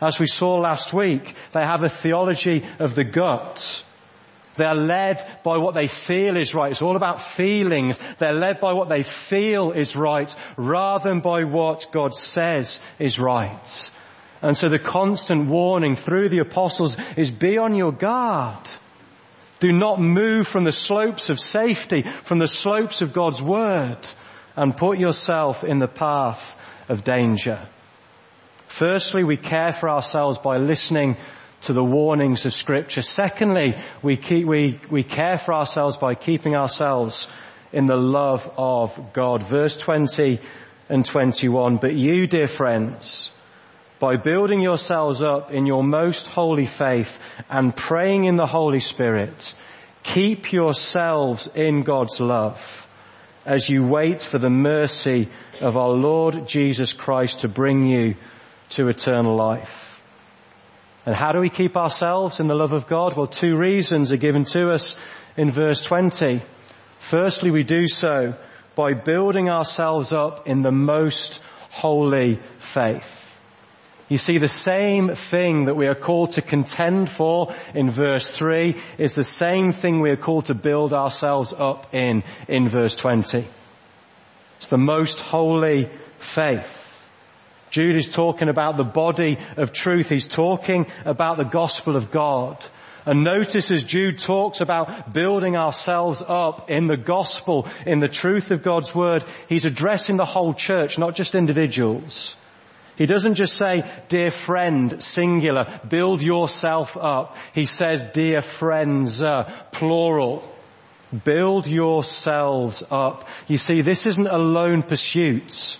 As 0.00 0.18
we 0.18 0.26
saw 0.26 0.54
last 0.54 0.92
week, 0.92 1.34
they 1.52 1.62
have 1.62 1.82
a 1.82 1.88
theology 1.88 2.64
of 2.78 2.94
the 2.94 3.04
gut. 3.04 3.84
They're 4.56 4.74
led 4.74 5.42
by 5.42 5.58
what 5.58 5.74
they 5.74 5.88
feel 5.88 6.36
is 6.36 6.54
right. 6.54 6.70
It's 6.70 6.82
all 6.82 6.96
about 6.96 7.20
feelings. 7.20 7.98
They're 8.18 8.32
led 8.32 8.60
by 8.60 8.72
what 8.72 8.88
they 8.88 9.02
feel 9.02 9.72
is 9.72 9.96
right 9.96 10.34
rather 10.56 11.08
than 11.08 11.20
by 11.20 11.44
what 11.44 11.88
God 11.92 12.14
says 12.14 12.78
is 12.98 13.18
right. 13.18 13.90
And 14.44 14.58
so 14.58 14.68
the 14.68 14.78
constant 14.78 15.48
warning 15.48 15.96
through 15.96 16.28
the 16.28 16.40
apostles 16.40 16.98
is 17.16 17.30
be 17.30 17.56
on 17.56 17.74
your 17.74 17.92
guard. 17.92 18.68
Do 19.58 19.72
not 19.72 19.98
move 19.98 20.46
from 20.46 20.64
the 20.64 20.70
slopes 20.70 21.30
of 21.30 21.40
safety, 21.40 22.02
from 22.24 22.40
the 22.40 22.46
slopes 22.46 23.00
of 23.00 23.14
God's 23.14 23.40
word 23.40 23.96
and 24.54 24.76
put 24.76 24.98
yourself 24.98 25.64
in 25.64 25.78
the 25.78 25.88
path 25.88 26.44
of 26.90 27.04
danger. 27.04 27.66
Firstly, 28.66 29.24
we 29.24 29.38
care 29.38 29.72
for 29.72 29.88
ourselves 29.88 30.36
by 30.36 30.58
listening 30.58 31.16
to 31.62 31.72
the 31.72 31.82
warnings 31.82 32.44
of 32.44 32.52
scripture. 32.52 33.00
Secondly, 33.00 33.82
we 34.02 34.18
keep, 34.18 34.46
we, 34.46 34.78
we 34.90 35.04
care 35.04 35.38
for 35.38 35.54
ourselves 35.54 35.96
by 35.96 36.14
keeping 36.14 36.54
ourselves 36.54 37.28
in 37.72 37.86
the 37.86 37.96
love 37.96 38.52
of 38.58 39.14
God. 39.14 39.40
Verse 39.40 39.74
20 39.74 40.38
and 40.90 41.06
21. 41.06 41.78
But 41.78 41.94
you, 41.94 42.26
dear 42.26 42.46
friends, 42.46 43.30
by 44.04 44.16
building 44.16 44.60
yourselves 44.60 45.22
up 45.22 45.50
in 45.50 45.64
your 45.64 45.82
most 45.82 46.26
holy 46.26 46.66
faith 46.66 47.18
and 47.48 47.74
praying 47.74 48.24
in 48.24 48.36
the 48.36 48.44
Holy 48.44 48.80
Spirit, 48.80 49.54
keep 50.02 50.52
yourselves 50.52 51.48
in 51.54 51.84
God's 51.84 52.20
love 52.20 52.86
as 53.46 53.66
you 53.66 53.82
wait 53.82 54.22
for 54.22 54.38
the 54.38 54.50
mercy 54.50 55.30
of 55.62 55.78
our 55.78 55.88
Lord 55.88 56.46
Jesus 56.46 56.92
Christ 56.92 57.40
to 57.40 57.48
bring 57.48 57.86
you 57.86 58.16
to 58.72 58.88
eternal 58.88 59.36
life. 59.36 59.98
And 61.06 61.14
how 61.14 61.32
do 61.32 61.40
we 61.40 61.48
keep 61.48 61.74
ourselves 61.74 62.40
in 62.40 62.46
the 62.46 62.54
love 62.54 62.74
of 62.74 62.86
God? 62.86 63.16
Well, 63.16 63.26
two 63.26 63.56
reasons 63.56 64.12
are 64.12 64.18
given 64.18 64.44
to 64.52 64.70
us 64.70 64.96
in 65.38 65.50
verse 65.50 65.80
20. 65.80 66.42
Firstly, 66.98 67.50
we 67.50 67.62
do 67.62 67.86
so 67.86 68.34
by 68.76 68.92
building 68.92 69.48
ourselves 69.48 70.12
up 70.12 70.46
in 70.46 70.60
the 70.60 70.72
most 70.72 71.40
holy 71.70 72.38
faith. 72.58 73.23
You 74.08 74.18
see, 74.18 74.38
the 74.38 74.48
same 74.48 75.14
thing 75.14 75.64
that 75.64 75.76
we 75.76 75.86
are 75.86 75.94
called 75.94 76.32
to 76.32 76.42
contend 76.42 77.08
for 77.08 77.54
in 77.74 77.90
verse 77.90 78.30
3 78.30 78.80
is 78.98 79.14
the 79.14 79.24
same 79.24 79.72
thing 79.72 80.00
we 80.00 80.10
are 80.10 80.16
called 80.16 80.46
to 80.46 80.54
build 80.54 80.92
ourselves 80.92 81.54
up 81.56 81.94
in, 81.94 82.22
in 82.46 82.68
verse 82.68 82.94
20. 82.96 83.46
It's 84.58 84.66
the 84.66 84.76
most 84.76 85.20
holy 85.20 85.90
faith. 86.18 86.80
Jude 87.70 87.96
is 87.96 88.08
talking 88.08 88.48
about 88.48 88.76
the 88.76 88.84
body 88.84 89.38
of 89.56 89.72
truth. 89.72 90.10
He's 90.10 90.26
talking 90.26 90.86
about 91.06 91.38
the 91.38 91.44
gospel 91.44 91.96
of 91.96 92.10
God. 92.10 92.64
And 93.06 93.24
notice 93.24 93.70
as 93.72 93.84
Jude 93.84 94.18
talks 94.18 94.60
about 94.60 95.12
building 95.12 95.56
ourselves 95.56 96.22
up 96.26 96.70
in 96.70 96.86
the 96.86 96.96
gospel, 96.96 97.68
in 97.86 98.00
the 98.00 98.08
truth 98.08 98.50
of 98.50 98.62
God's 98.62 98.94
word, 98.94 99.24
he's 99.48 99.64
addressing 99.64 100.16
the 100.16 100.24
whole 100.24 100.54
church, 100.54 100.98
not 100.98 101.14
just 101.14 101.34
individuals. 101.34 102.36
He 102.96 103.06
doesn't 103.06 103.34
just 103.34 103.56
say, 103.56 103.82
dear 104.08 104.30
friend, 104.30 105.02
singular, 105.02 105.80
build 105.88 106.22
yourself 106.22 106.96
up. 106.96 107.36
He 107.52 107.66
says, 107.66 108.04
dear 108.12 108.40
friends, 108.40 109.20
uh, 109.22 109.64
plural. 109.72 110.50
Build 111.24 111.66
yourselves 111.66 112.82
up. 112.90 113.28
You 113.46 113.56
see, 113.56 113.82
this 113.82 114.06
isn't 114.06 114.26
a 114.26 114.38
lone 114.38 114.82
pursuit 114.82 115.78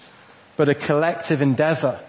but 0.57 0.69
a 0.69 0.75
collective 0.75 1.43
endeavor. 1.43 2.01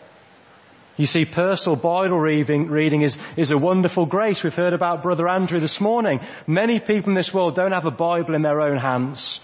You 0.98 1.06
see, 1.06 1.26
personal 1.26 1.76
Bible 1.76 2.20
reading, 2.20 2.68
reading 2.68 3.02
is, 3.02 3.18
is 3.36 3.52
a 3.52 3.58
wonderful 3.58 4.06
grace. 4.06 4.44
We've 4.44 4.56
heard 4.56 4.74
about 4.74 5.04
Brother 5.04 5.28
Andrew 5.28 5.60
this 5.60 5.82
morning. 5.82 6.22
Many 6.48 6.80
people 6.80 7.10
in 7.10 7.16
this 7.16 7.34
world 7.34 7.56
don't 7.56 7.74
have 7.74 7.86
a 7.86 7.92
Bible 7.92 8.34
in 8.34 8.44
their 8.44 8.62
own 8.62 8.78
hands. 8.78 9.42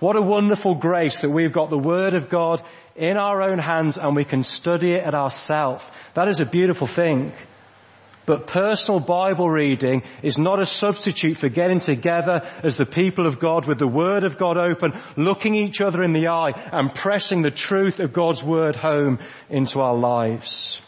What 0.00 0.16
a 0.16 0.22
wonderful 0.22 0.76
grace 0.76 1.20
that 1.20 1.30
we've 1.30 1.52
got 1.52 1.68
the 1.68 1.78
Word 1.78 2.14
of 2.14 2.30
God 2.30 2.62
in 2.96 3.18
our 3.18 3.42
own 3.42 3.58
hands 3.58 3.98
and 3.98 4.16
we 4.16 4.24
can 4.24 4.42
study 4.42 4.92
it 4.92 5.02
at 5.02 5.14
ourselves. 5.14 5.84
That 6.14 6.28
is 6.28 6.40
a 6.40 6.46
beautiful 6.46 6.86
thing. 6.86 7.34
But 8.24 8.46
personal 8.46 9.00
Bible 9.00 9.50
reading 9.50 10.02
is 10.22 10.38
not 10.38 10.58
a 10.58 10.64
substitute 10.64 11.36
for 11.36 11.50
getting 11.50 11.80
together 11.80 12.48
as 12.62 12.78
the 12.78 12.86
people 12.86 13.26
of 13.26 13.40
God 13.40 13.66
with 13.66 13.78
the 13.78 13.88
Word 13.88 14.24
of 14.24 14.38
God 14.38 14.56
open, 14.56 14.92
looking 15.16 15.54
each 15.54 15.82
other 15.82 16.02
in 16.02 16.14
the 16.14 16.28
eye 16.28 16.52
and 16.72 16.94
pressing 16.94 17.42
the 17.42 17.50
truth 17.50 18.00
of 18.00 18.12
God's 18.14 18.42
Word 18.42 18.76
home 18.76 19.18
into 19.50 19.80
our 19.80 19.96
lives. 19.96 20.80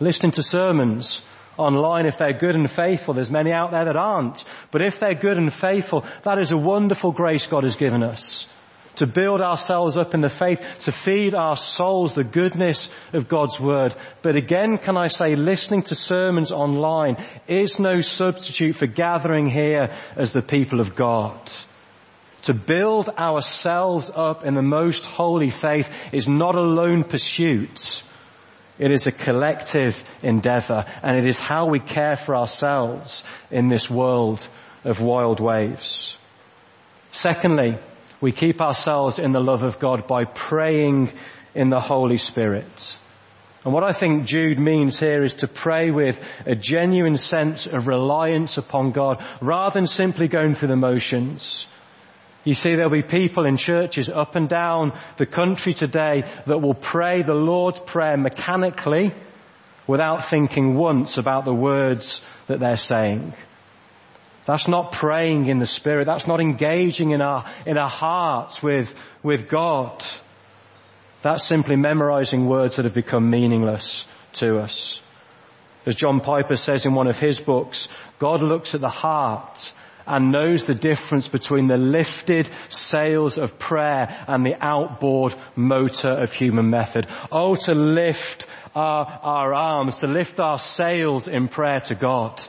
Listening 0.00 0.32
to 0.32 0.42
sermons 0.42 1.22
online 1.56 2.06
if 2.06 2.18
they're 2.18 2.32
good 2.32 2.54
and 2.54 2.70
faithful. 2.70 3.14
There's 3.14 3.30
many 3.30 3.52
out 3.52 3.70
there 3.70 3.84
that 3.84 3.96
aren't. 3.96 4.44
But 4.70 4.82
if 4.82 4.98
they're 4.98 5.14
good 5.14 5.38
and 5.38 5.52
faithful, 5.52 6.04
that 6.22 6.38
is 6.38 6.52
a 6.52 6.56
wonderful 6.56 7.12
grace 7.12 7.46
God 7.46 7.64
has 7.64 7.76
given 7.76 8.02
us. 8.02 8.46
To 8.96 9.06
build 9.06 9.42
ourselves 9.42 9.98
up 9.98 10.14
in 10.14 10.22
the 10.22 10.30
faith, 10.30 10.60
to 10.80 10.92
feed 10.92 11.34
our 11.34 11.56
souls 11.56 12.14
the 12.14 12.24
goodness 12.24 12.88
of 13.12 13.28
God's 13.28 13.60
Word. 13.60 13.94
But 14.22 14.36
again, 14.36 14.78
can 14.78 14.96
I 14.96 15.08
say, 15.08 15.36
listening 15.36 15.82
to 15.84 15.94
sermons 15.94 16.50
online 16.50 17.22
is 17.46 17.78
no 17.78 18.00
substitute 18.00 18.74
for 18.74 18.86
gathering 18.86 19.50
here 19.50 19.94
as 20.16 20.32
the 20.32 20.40
people 20.40 20.80
of 20.80 20.94
God. 20.94 21.38
To 22.44 22.54
build 22.54 23.08
ourselves 23.08 24.10
up 24.14 24.44
in 24.44 24.54
the 24.54 24.62
most 24.62 25.04
holy 25.04 25.50
faith 25.50 25.90
is 26.12 26.28
not 26.28 26.54
a 26.54 26.60
lone 26.60 27.04
pursuit. 27.04 28.02
It 28.78 28.92
is 28.92 29.06
a 29.06 29.12
collective 29.12 30.02
endeavor 30.22 30.84
and 31.02 31.16
it 31.16 31.26
is 31.26 31.38
how 31.38 31.66
we 31.66 31.80
care 31.80 32.16
for 32.16 32.36
ourselves 32.36 33.24
in 33.50 33.68
this 33.68 33.90
world 33.90 34.46
of 34.84 35.00
wild 35.00 35.40
waves. 35.40 36.16
Secondly, 37.12 37.78
we 38.20 38.32
keep 38.32 38.60
ourselves 38.60 39.18
in 39.18 39.32
the 39.32 39.40
love 39.40 39.62
of 39.62 39.78
God 39.78 40.06
by 40.06 40.24
praying 40.24 41.12
in 41.54 41.70
the 41.70 41.80
Holy 41.80 42.18
Spirit. 42.18 42.98
And 43.64 43.74
what 43.74 43.82
I 43.82 43.92
think 43.92 44.26
Jude 44.26 44.58
means 44.58 45.00
here 45.00 45.24
is 45.24 45.36
to 45.36 45.48
pray 45.48 45.90
with 45.90 46.20
a 46.46 46.54
genuine 46.54 47.16
sense 47.16 47.66
of 47.66 47.88
reliance 47.88 48.58
upon 48.58 48.92
God 48.92 49.24
rather 49.40 49.80
than 49.80 49.88
simply 49.88 50.28
going 50.28 50.54
through 50.54 50.68
the 50.68 50.76
motions. 50.76 51.66
You 52.46 52.54
see, 52.54 52.76
there'll 52.76 52.90
be 52.90 53.02
people 53.02 53.44
in 53.44 53.56
churches 53.56 54.08
up 54.08 54.36
and 54.36 54.48
down 54.48 54.96
the 55.16 55.26
country 55.26 55.74
today 55.74 56.30
that 56.46 56.62
will 56.62 56.74
pray 56.74 57.22
the 57.22 57.34
Lord's 57.34 57.80
Prayer 57.80 58.16
mechanically 58.16 59.12
without 59.88 60.30
thinking 60.30 60.76
once 60.76 61.18
about 61.18 61.44
the 61.44 61.52
words 61.52 62.22
that 62.46 62.60
they're 62.60 62.76
saying. 62.76 63.34
That's 64.44 64.68
not 64.68 64.92
praying 64.92 65.48
in 65.48 65.58
the 65.58 65.66
Spirit. 65.66 66.04
That's 66.04 66.28
not 66.28 66.40
engaging 66.40 67.10
in 67.10 67.20
our, 67.20 67.50
in 67.66 67.76
our 67.78 67.90
hearts 67.90 68.62
with, 68.62 68.94
with 69.24 69.48
God. 69.48 70.04
That's 71.22 71.48
simply 71.48 71.74
memorizing 71.74 72.46
words 72.46 72.76
that 72.76 72.84
have 72.84 72.94
become 72.94 73.28
meaningless 73.28 74.06
to 74.34 74.58
us. 74.58 75.00
As 75.84 75.96
John 75.96 76.20
Piper 76.20 76.54
says 76.54 76.84
in 76.84 76.94
one 76.94 77.08
of 77.08 77.18
his 77.18 77.40
books, 77.40 77.88
God 78.20 78.40
looks 78.40 78.76
at 78.76 78.80
the 78.80 78.88
heart 78.88 79.72
and 80.06 80.30
knows 80.30 80.64
the 80.64 80.74
difference 80.74 81.28
between 81.28 81.66
the 81.66 81.76
lifted 81.76 82.48
sails 82.68 83.38
of 83.38 83.58
prayer 83.58 84.24
and 84.28 84.44
the 84.44 84.56
outboard 84.60 85.34
motor 85.54 86.10
of 86.10 86.32
human 86.32 86.70
method. 86.70 87.06
Oh, 87.32 87.54
to 87.54 87.74
lift 87.74 88.46
our, 88.74 89.06
our 89.22 89.54
arms, 89.54 89.96
to 89.96 90.06
lift 90.06 90.38
our 90.38 90.58
sails 90.58 91.28
in 91.28 91.48
prayer 91.48 91.80
to 91.80 91.94
God. 91.94 92.42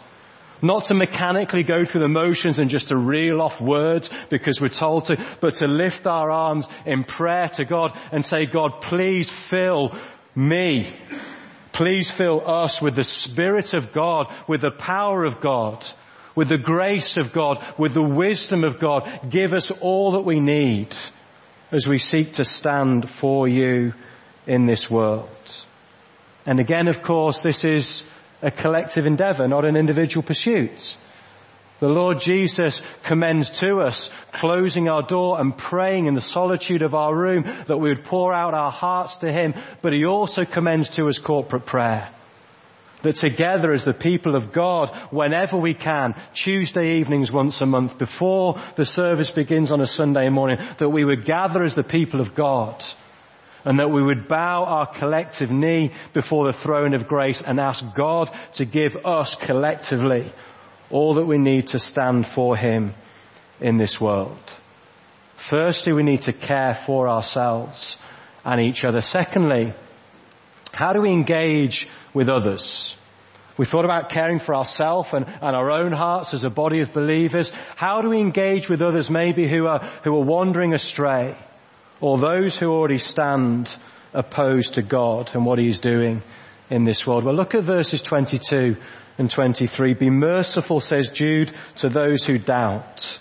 Not 0.62 0.86
to 0.86 0.96
mechanically 0.96 1.64
go 1.64 1.86
through 1.86 2.02
the 2.02 2.08
motions 2.08 2.58
and 2.58 2.70
just 2.70 2.88
to 2.88 2.98
reel 2.98 3.42
off 3.42 3.62
words 3.62 4.10
because 4.30 4.60
we're 4.60 4.70
told 4.70 5.06
to, 5.06 5.16
but 5.40 5.56
to 5.56 5.68
lift 5.68 6.08
our 6.08 6.32
arms 6.32 6.68
in 6.86 7.04
prayer 7.04 7.48
to 7.50 7.66
God 7.66 7.98
and 8.12 8.26
say, 8.26 8.46
God, 8.46 8.82
please 8.82 9.30
fill 9.30 9.96
me. 10.36 10.96
Please 11.74 12.10
fill 12.10 12.42
us 12.50 12.82
with 12.82 12.96
the 12.96 13.04
Spirit 13.04 13.76
of 13.76 13.94
God, 13.94 14.34
with 14.48 14.62
the 14.62 14.72
power 14.72 15.26
of 15.26 15.40
God 15.40 15.88
with 16.38 16.50
the 16.50 16.58
grace 16.60 17.18
of 17.18 17.34
God, 17.34 17.66
with 17.80 17.96
the 17.96 18.02
wisdom 18.02 18.64
of 18.64 18.80
God. 18.80 19.28
Give 19.28 19.54
us 19.54 19.72
all 19.72 20.12
that 20.12 20.22
we 20.22 20.40
need 20.40 20.96
as 21.72 21.88
we 21.88 21.98
seek 21.98 22.34
to 22.34 22.46
stand 22.46 23.10
for 23.10 23.48
you 23.48 23.94
in 24.46 24.68
this 24.68 24.88
world. 24.88 25.66
And 26.46 26.60
again, 26.60 26.88
of 26.90 27.02
course, 27.02 27.42
this 27.42 27.66
is 27.66 28.04
a 28.44 28.52
collective 28.52 29.08
endeavor, 29.08 29.48
not 29.48 29.66
an 29.66 29.76
individual 29.76 30.22
pursuit. 30.22 30.96
The 31.80 31.88
Lord 31.88 32.20
Jesus 32.20 32.84
commends 33.04 33.50
to 33.62 33.80
us 33.80 34.12
closing 34.32 34.90
our 34.90 35.02
door 35.02 35.40
and 35.40 35.58
praying 35.58 36.06
in 36.06 36.14
the 36.14 36.22
solitude 36.22 36.84
of 36.84 36.94
our 36.94 37.16
room 37.16 37.46
that 37.66 37.80
we 37.80 37.90
would 37.90 38.04
pour 38.04 38.32
out 38.32 38.54
our 38.54 38.72
hearts 38.72 39.16
to 39.18 39.32
Him, 39.32 39.56
but 39.82 39.92
He 39.92 40.06
also 40.06 40.46
commends 40.46 40.90
to 40.92 41.08
us 41.08 41.18
corporate 41.18 41.66
prayer 41.66 42.08
that 43.08 43.16
together 43.16 43.72
as 43.72 43.86
the 43.86 43.94
people 43.94 44.36
of 44.36 44.52
God, 44.52 44.92
whenever 45.12 45.58
we 45.58 45.74
can, 45.74 46.14
Tuesday 46.34 46.98
evenings 46.98 47.32
once 47.32 47.62
a 47.62 47.66
month, 47.66 47.98
before 47.98 48.62
the 48.76 48.84
service 48.84 49.32
begins 49.32 49.72
on 49.72 49.80
a 49.80 49.88
Sunday 49.88 50.28
morning, 50.30 50.58
that 50.78 50.90
we 50.90 51.06
would 51.06 51.26
gather 51.26 51.64
as 51.64 51.74
the 51.74 51.84
people 51.84 52.20
of 52.20 52.36
God 52.36 52.84
and 53.64 53.80
that 53.80 53.92
we 53.92 54.04
would 54.04 54.28
bow 54.28 54.66
our 54.66 54.86
collective 54.86 55.52
knee 55.52 55.94
before 56.14 56.46
the 56.46 56.58
throne 56.58 56.94
of 56.94 57.08
grace 57.08 57.42
and 57.42 57.60
ask 57.60 57.84
God 57.96 58.30
to 58.54 58.66
give 58.66 58.98
us 59.06 59.36
collectively 59.36 60.32
all 60.90 61.16
that 61.16 61.26
we 61.26 61.38
need 61.38 61.68
to 61.68 61.80
stand 61.80 62.28
for 62.28 62.56
Him 62.58 62.94
in 63.62 63.78
this 63.78 64.00
world. 64.00 64.40
Firstly, 65.36 65.94
we 65.94 66.04
need 66.04 66.22
to 66.22 66.34
care 66.34 66.74
for 66.74 67.08
ourselves 67.08 67.98
and 68.44 68.60
each 68.60 68.84
other. 68.84 69.02
Secondly, 69.02 69.74
how 70.74 70.94
do 70.94 71.02
we 71.02 71.12
engage 71.12 71.88
with 72.14 72.30
others. 72.30 72.96
We 73.58 73.66
thought 73.66 73.86
about 73.86 74.10
caring 74.10 74.40
for 74.40 74.56
ourselves 74.56 75.10
and, 75.14 75.26
and, 75.26 75.56
our 75.56 75.72
own 75.72 75.92
hearts 75.92 76.34
as 76.34 76.44
a 76.44 76.50
body 76.50 76.82
of 76.82 76.94
believers. 76.94 77.52
How 77.76 78.02
do 78.02 78.10
we 78.10 78.20
engage 78.20 78.70
with 78.70 78.82
others 78.82 79.10
maybe 79.10 79.48
who 79.48 79.66
are, 79.66 79.80
who 80.04 80.16
are 80.16 80.24
wandering 80.24 80.74
astray 80.74 81.36
or 82.00 82.20
those 82.20 82.56
who 82.56 82.68
already 82.68 83.00
stand 83.00 83.76
opposed 84.14 84.76
to 84.76 84.84
God 84.84 85.32
and 85.34 85.44
what 85.44 85.58
He's 85.58 85.80
doing 85.80 86.22
in 86.70 86.86
this 86.86 87.08
world? 87.08 87.24
Well, 87.24 87.34
look 87.34 87.56
at 87.56 87.64
verses 87.64 88.02
22 88.04 88.78
and 89.18 89.32
23. 89.32 89.96
Be 89.96 90.12
merciful, 90.12 90.80
says 90.80 91.10
Jude, 91.10 91.52
to 91.78 91.90
those 91.90 92.24
who 92.24 92.38
doubt. 92.38 93.18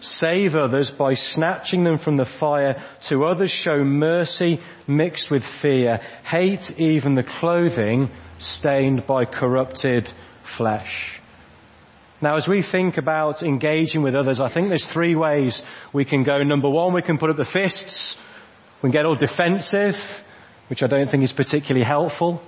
Save 0.00 0.54
others 0.54 0.90
by 0.90 1.14
snatching 1.14 1.84
them 1.84 1.98
from 1.98 2.16
the 2.16 2.24
fire. 2.24 2.82
To 3.02 3.24
others 3.24 3.50
show 3.50 3.84
mercy 3.84 4.60
mixed 4.86 5.30
with 5.30 5.44
fear. 5.44 6.00
Hate 6.24 6.78
even 6.78 7.14
the 7.14 7.22
clothing 7.22 8.10
stained 8.38 9.06
by 9.06 9.24
corrupted 9.24 10.12
flesh. 10.42 11.20
Now 12.20 12.36
as 12.36 12.48
we 12.48 12.62
think 12.62 12.96
about 12.96 13.42
engaging 13.42 14.02
with 14.02 14.14
others, 14.14 14.40
I 14.40 14.48
think 14.48 14.68
there's 14.68 14.86
three 14.86 15.14
ways 15.14 15.62
we 15.92 16.04
can 16.04 16.22
go. 16.22 16.42
Number 16.42 16.70
one, 16.70 16.92
we 16.92 17.02
can 17.02 17.18
put 17.18 17.30
up 17.30 17.36
the 17.36 17.44
fists. 17.44 18.16
We 18.80 18.88
can 18.88 18.92
get 18.92 19.06
all 19.06 19.16
defensive, 19.16 20.02
which 20.68 20.82
I 20.82 20.86
don't 20.86 21.10
think 21.10 21.22
is 21.22 21.32
particularly 21.32 21.84
helpful. 21.84 22.42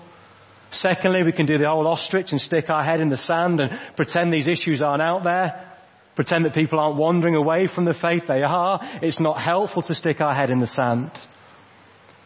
Secondly, 0.70 1.22
we 1.22 1.32
can 1.32 1.46
do 1.46 1.58
the 1.58 1.68
old 1.68 1.86
ostrich 1.86 2.32
and 2.32 2.40
stick 2.40 2.70
our 2.70 2.82
head 2.82 3.00
in 3.00 3.08
the 3.08 3.16
sand 3.16 3.60
and 3.60 3.78
pretend 3.96 4.32
these 4.32 4.48
issues 4.48 4.82
aren't 4.82 5.02
out 5.02 5.24
there. 5.24 5.65
Pretend 6.16 6.44
that 6.46 6.54
people 6.54 6.80
aren't 6.80 6.96
wandering 6.96 7.36
away 7.36 7.66
from 7.66 7.84
the 7.84 7.94
faith. 7.94 8.26
They 8.26 8.42
are. 8.42 8.80
It's 9.02 9.20
not 9.20 9.40
helpful 9.40 9.82
to 9.82 9.94
stick 9.94 10.20
our 10.20 10.34
head 10.34 10.50
in 10.50 10.58
the 10.58 10.66
sand. 10.66 11.12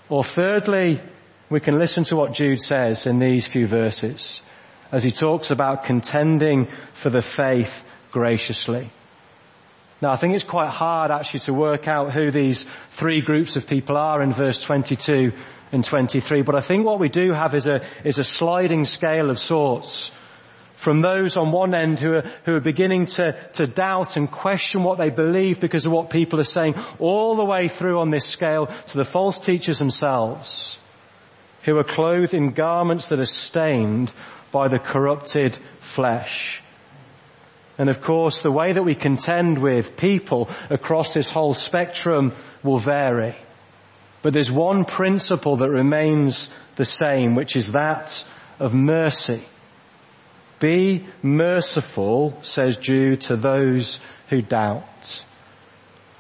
Or 0.09 0.25
thirdly, 0.25 1.01
we 1.51 1.61
can 1.61 1.79
listen 1.79 2.05
to 2.05 2.17
what 2.17 2.33
Jude 2.33 2.61
says 2.61 3.07
in 3.07 3.19
these 3.19 3.47
few 3.47 3.67
verses 3.67 4.41
as 4.93 5.05
he 5.05 5.11
talks 5.11 5.51
about 5.51 5.85
contending 5.85 6.69
for 6.95 7.11
the 7.11 7.23
faith 7.23 7.85
graciously. 8.13 8.91
Now 10.03 10.13
I 10.13 10.17
think 10.17 10.35
it's 10.35 10.45
quite 10.45 10.71
hard 10.71 11.11
actually 11.11 11.41
to 11.41 11.53
work 11.53 11.87
out 11.87 12.15
who 12.15 12.31
these 12.31 12.65
three 12.91 13.21
groups 13.21 13.57
of 13.57 13.67
people 13.67 13.97
are 13.97 14.23
in 14.23 14.33
verse 14.33 14.63
22 14.63 15.33
and 15.73 15.85
23, 15.85 16.43
but 16.43 16.57
I 16.57 16.61
think 16.61 16.85
what 16.85 16.99
we 16.99 17.09
do 17.09 17.33
have 17.33 17.55
is 17.55 17.69
a, 17.69 17.87
is 18.05 18.19
a 18.19 18.25
sliding 18.25 18.85
scale 18.85 19.31
of 19.31 19.39
sorts 19.39 20.11
from 20.81 21.03
those 21.03 21.37
on 21.37 21.53
one 21.53 21.75
end 21.75 22.01
who 22.01 22.15
are, 22.15 22.25
who 22.47 22.55
are 22.55 22.61
beginning 22.61 23.05
to, 23.05 23.39
to 23.53 23.67
doubt 23.67 24.17
and 24.17 24.31
question 24.31 24.83
what 24.83 24.97
they 24.97 25.11
believe 25.11 25.61
because 25.61 25.85
of 25.85 25.93
what 25.93 26.09
people 26.09 26.41
are 26.41 26.43
saying 26.43 26.75
all 26.99 27.37
the 27.37 27.45
way 27.45 27.69
through 27.69 28.01
on 28.01 28.11
this 28.11 28.25
scale 28.25 28.67
to 28.67 28.97
the 28.97 29.05
false 29.05 29.39
teachers 29.39 29.79
themselves 29.79 30.79
who 31.65 31.77
are 31.77 31.85
clothed 31.85 32.33
in 32.33 32.53
garments 32.53 33.11
that 33.11 33.19
are 33.19 33.27
stained 33.27 34.11
by 34.53 34.69
the 34.69 34.79
corrupted 34.79 35.59
flesh. 35.81 36.63
And 37.77 37.91
of 37.91 38.01
course, 38.01 38.41
the 38.41 38.51
way 38.51 38.73
that 38.73 38.83
we 38.83 38.95
contend 38.95 39.59
with 39.59 39.99
people 39.99 40.49
across 40.71 41.13
this 41.13 41.31
whole 41.31 41.53
spectrum 41.53 42.33
will 42.63 42.79
vary. 42.79 43.37
But 44.23 44.33
there's 44.33 44.51
one 44.51 44.87
principle 44.87 45.59
that 45.59 45.69
remains 45.69 46.49
the 46.77 46.87
same, 46.87 47.35
which 47.35 47.55
is 47.55 47.73
that 47.73 48.25
of 48.59 48.73
mercy. 48.73 49.43
Be 50.61 51.07
merciful, 51.23 52.39
says 52.43 52.77
Jude, 52.77 53.23
to 53.23 53.37
those 53.37 53.99
who 54.29 54.43
doubt. 54.43 55.25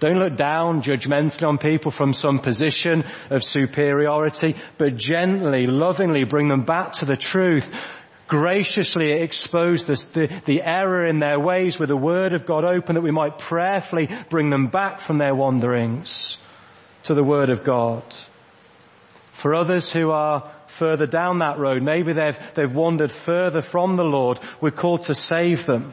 Don't 0.00 0.18
look 0.18 0.34
down 0.34 0.80
judgmentally 0.80 1.46
on 1.46 1.58
people 1.58 1.90
from 1.90 2.14
some 2.14 2.38
position 2.38 3.04
of 3.28 3.44
superiority, 3.44 4.56
but 4.78 4.96
gently, 4.96 5.66
lovingly 5.66 6.24
bring 6.24 6.48
them 6.48 6.62
back 6.62 6.92
to 6.94 7.04
the 7.04 7.16
truth. 7.16 7.70
graciously 8.26 9.12
expose 9.12 9.84
the, 9.84 10.04
the, 10.14 10.42
the 10.46 10.62
error 10.62 11.04
in 11.04 11.18
their 11.18 11.38
ways 11.38 11.78
with 11.78 11.88
the 11.88 11.96
word 11.96 12.32
of 12.32 12.46
God 12.46 12.64
open 12.64 12.94
that 12.94 13.02
we 13.02 13.10
might 13.10 13.38
prayerfully 13.38 14.08
bring 14.30 14.48
them 14.48 14.68
back 14.68 15.00
from 15.00 15.18
their 15.18 15.34
wanderings 15.34 16.38
to 17.02 17.14
the 17.14 17.24
word 17.24 17.50
of 17.50 17.64
God. 17.64 18.04
For 19.32 19.54
others 19.54 19.90
who 19.90 20.10
are 20.10 20.50
further 20.70 21.06
down 21.06 21.38
that 21.38 21.58
road, 21.58 21.82
maybe 21.82 22.12
they've, 22.12 22.38
they've 22.54 22.74
wandered 22.74 23.12
further 23.12 23.60
from 23.60 23.96
the 23.96 24.04
Lord, 24.04 24.40
we're 24.60 24.70
called 24.70 25.02
to 25.02 25.14
save 25.14 25.66
them 25.66 25.92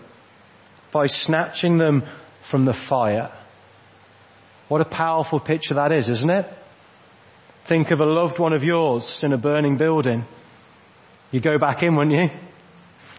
by 0.92 1.06
snatching 1.06 1.78
them 1.78 2.04
from 2.44 2.66
the 2.66 2.74
fire. 2.74 3.32
What 4.68 4.82
a 4.82 4.86
powerful 4.86 5.40
picture 5.40 5.76
that 5.76 5.94
is, 5.94 6.10
isn't 6.10 6.30
it? 6.30 6.46
Think 7.66 7.92
of 7.92 8.00
a 8.00 8.06
loved 8.06 8.40
one 8.40 8.54
of 8.54 8.64
yours 8.64 9.24
in 9.24 9.34
a 9.34 9.38
burning 9.38 9.78
building. 9.78 10.26
You 11.32 11.42
go 11.42 11.58
back 11.58 11.84
in, 11.84 11.96
wouldn't 11.96 12.16
you? 12.16 12.30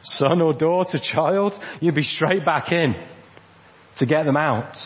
Son 0.03 0.41
or 0.41 0.55
daughter, 0.55 0.99
child, 0.99 1.59
you'd 1.81 1.95
be 1.95 2.03
straight 2.03 2.45
back 2.45 2.73
in 2.73 2.95
to 3.97 4.07
get 4.07 4.25
them 4.25 4.37
out. 4.37 4.83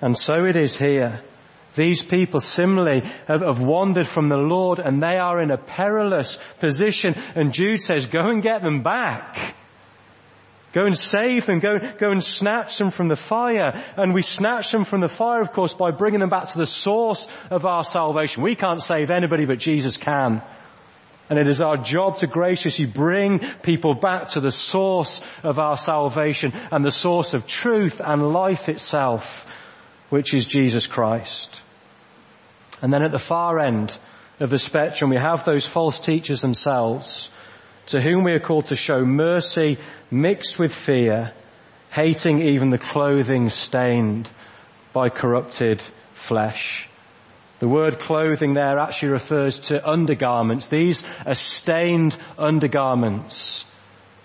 And 0.00 0.16
so 0.16 0.44
it 0.44 0.56
is 0.56 0.74
here. 0.74 1.22
These 1.76 2.02
people 2.02 2.40
similarly 2.40 3.02
have, 3.28 3.42
have, 3.42 3.60
wandered 3.60 4.08
from 4.08 4.28
the 4.28 4.38
Lord 4.38 4.78
and 4.78 5.02
they 5.02 5.18
are 5.18 5.40
in 5.40 5.50
a 5.50 5.58
perilous 5.58 6.38
position 6.58 7.14
and 7.34 7.52
Jude 7.52 7.82
says, 7.82 8.06
go 8.06 8.30
and 8.30 8.42
get 8.42 8.62
them 8.62 8.82
back. 8.82 9.54
Go 10.72 10.84
and 10.84 10.98
save 10.98 11.46
them. 11.46 11.60
Go, 11.60 11.78
go 11.78 12.10
and 12.10 12.22
snatch 12.22 12.76
them 12.76 12.90
from 12.90 13.08
the 13.08 13.16
fire. 13.16 13.82
And 13.96 14.12
we 14.12 14.20
snatch 14.20 14.72
them 14.72 14.84
from 14.84 15.00
the 15.00 15.08
fire, 15.08 15.40
of 15.40 15.52
course, 15.52 15.72
by 15.72 15.90
bringing 15.90 16.20
them 16.20 16.28
back 16.28 16.48
to 16.48 16.58
the 16.58 16.66
source 16.66 17.26
of 17.50 17.64
our 17.64 17.82
salvation. 17.82 18.42
We 18.42 18.56
can't 18.56 18.82
save 18.82 19.10
anybody, 19.10 19.46
but 19.46 19.58
Jesus 19.58 19.96
can. 19.96 20.42
And 21.30 21.38
it 21.38 21.48
is 21.48 21.62
our 21.62 21.78
job 21.78 22.18
to 22.18 22.26
graciously 22.26 22.84
bring 22.84 23.38
people 23.62 23.94
back 23.94 24.28
to 24.30 24.40
the 24.40 24.50
source 24.50 25.22
of 25.42 25.58
our 25.58 25.76
salvation 25.76 26.52
and 26.70 26.84
the 26.84 26.92
source 26.92 27.32
of 27.34 27.46
truth 27.46 28.00
and 28.04 28.32
life 28.32 28.68
itself, 28.68 29.46
which 30.10 30.34
is 30.34 30.46
Jesus 30.46 30.86
Christ. 30.86 31.60
And 32.82 32.92
then 32.92 33.02
at 33.02 33.12
the 33.12 33.18
far 33.18 33.58
end 33.58 33.96
of 34.40 34.50
the 34.50 34.58
spectrum, 34.58 35.10
we 35.10 35.16
have 35.16 35.44
those 35.44 35.64
false 35.64 35.98
teachers 35.98 36.42
themselves 36.42 37.28
to 37.86 38.00
whom 38.00 38.24
we 38.24 38.32
are 38.32 38.40
called 38.40 38.66
to 38.66 38.76
show 38.76 39.04
mercy 39.04 39.78
mixed 40.10 40.58
with 40.58 40.74
fear, 40.74 41.32
hating 41.90 42.42
even 42.42 42.70
the 42.70 42.78
clothing 42.78 43.48
stained 43.48 44.28
by 44.92 45.08
corrupted 45.08 45.82
flesh. 46.14 46.88
The 47.58 47.68
word 47.68 48.00
clothing 48.00 48.54
there 48.54 48.78
actually 48.78 49.12
refers 49.12 49.58
to 49.68 49.88
undergarments. 49.88 50.66
These 50.66 51.02
are 51.24 51.34
stained 51.34 52.16
undergarments. 52.38 53.64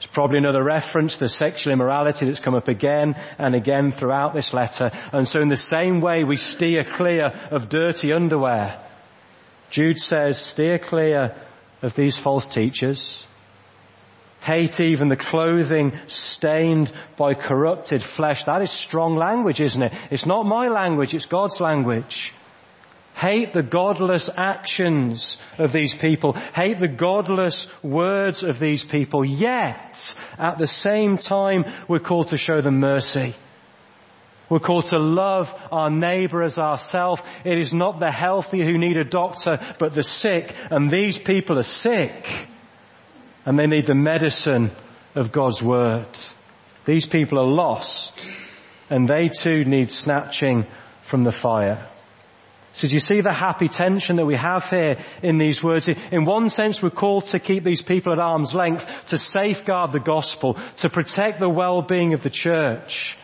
It's 0.02 0.08
probably 0.08 0.40
another 0.40 0.64
reference 0.64 1.18
to 1.18 1.30
sexual 1.30 1.74
immorality 1.74 2.26
that's 2.26 2.40
come 2.40 2.56
up 2.56 2.68
again 2.68 3.14
and 3.38 3.54
again 3.54 3.92
throughout 3.92 4.34
this 4.34 4.52
letter. 4.52 4.90
And 5.14 5.28
so 5.28 5.42
in 5.42 5.48
the 5.48 5.56
same 5.56 6.02
way 6.02 6.24
we 6.24 6.38
steer 6.38 6.84
clear 6.84 7.28
of 7.52 7.70
dirty 7.70 8.12
underwear. 8.12 8.84
Jude 9.70 10.00
says, 10.00 10.40
steer 10.42 10.80
clear 10.80 11.36
of 11.84 11.94
these 11.94 12.18
false 12.18 12.48
teachers 12.48 13.24
hate 14.42 14.80
even 14.80 15.08
the 15.08 15.16
clothing 15.16 16.00
stained 16.08 16.92
by 17.16 17.36
corrupted 17.36 18.02
flesh. 18.02 18.46
That 18.46 18.64
is 18.64 18.72
strong 18.72 19.16
language, 19.16 19.62
isn't 19.62 19.84
it? 19.84 19.94
It's 20.10 20.26
not 20.26 20.48
my 20.48 20.68
language, 20.70 21.14
it's 21.14 21.28
God's 21.28 21.60
language. 21.60 22.34
Hate 23.16 23.54
the 23.54 23.64
godless 23.64 24.30
actions 24.36 25.38
of 25.58 25.72
these 25.72 25.94
people. 25.94 26.34
Hate 26.34 26.80
the 26.80 26.88
godless 26.88 27.68
words 27.84 28.44
of 28.44 28.60
these 28.60 28.84
people. 28.84 29.24
Yet, 29.24 30.16
at 30.40 30.58
the 30.58 30.68
same 30.68 31.18
time, 31.18 31.66
we're 31.88 32.00
called 32.00 32.30
to 32.30 32.38
show 32.38 32.62
them 32.62 32.80
mercy. 32.80 33.36
We're 34.50 34.60
called 34.60 34.86
to 34.88 35.00
love 35.00 35.54
our 35.72 35.90
neighbor 35.90 36.44
as 36.44 36.58
ourselves. 36.58 37.22
It 37.46 37.58
is 37.58 37.74
not 37.74 38.00
the 38.00 38.12
healthy 38.12 38.64
who 38.66 38.78
need 38.78 38.98
a 38.98 39.06
doctor, 39.06 39.60
but 39.80 39.94
the 39.94 40.04
sick. 40.04 40.54
And 40.70 40.92
these 40.92 41.18
people 41.18 41.58
are 41.58 41.64
sick 41.64 42.28
and 43.46 43.58
they 43.58 43.68
need 43.68 43.88
the 43.88 43.96
medicine 43.96 44.72
of 45.16 45.32
God's 45.32 45.64
Word. 45.64 46.08
These 46.86 47.06
people 47.06 47.40
are 47.40 47.48
lost 47.48 48.28
and 48.90 49.08
they 49.08 49.30
too 49.30 49.64
need 49.64 49.90
snatching 49.90 50.66
from 51.02 51.24
the 51.24 51.32
fire. 51.32 51.88
So 52.74 52.88
do 52.88 52.94
you 52.94 53.00
see 53.00 53.20
the 53.20 53.34
happy 53.34 53.68
tension 53.68 54.16
that 54.16 54.26
we 54.26 54.36
have 54.36 54.66
here 54.66 55.04
in 55.22 55.38
these 55.38 55.62
words? 55.62 55.90
In 55.90 56.24
one 56.24 56.50
sense, 56.50 56.82
we're 56.82 56.90
called 56.90 57.26
to 57.28 57.40
keep 57.40 57.66
these 57.66 57.82
people 57.82 58.14
at 58.14 58.20
arm's 58.20 58.54
length, 58.54 58.88
to 59.08 59.18
safeguard 59.18 59.92
the 59.92 60.00
gospel, 60.00 60.58
to 60.78 60.90
protect 60.90 61.40
the 61.40 61.50
well-being 61.50 62.14
of 62.14 62.24
the 62.24 62.30
church. 62.30 63.18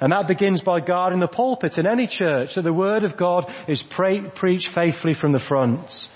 And 0.00 0.12
that 0.12 0.28
begins 0.28 0.62
by 0.62 0.80
guarding 0.80 1.20
the 1.20 1.28
pulpit 1.28 1.78
in 1.78 1.86
any 1.86 2.06
church, 2.06 2.54
that 2.54 2.62
the 2.62 2.72
word 2.72 3.04
of 3.04 3.18
God 3.18 3.54
is 3.68 3.82
pre- 3.82 4.30
preached 4.30 4.68
faithfully 4.68 5.12
from 5.12 5.32
the 5.32 5.38
front. 5.38 6.08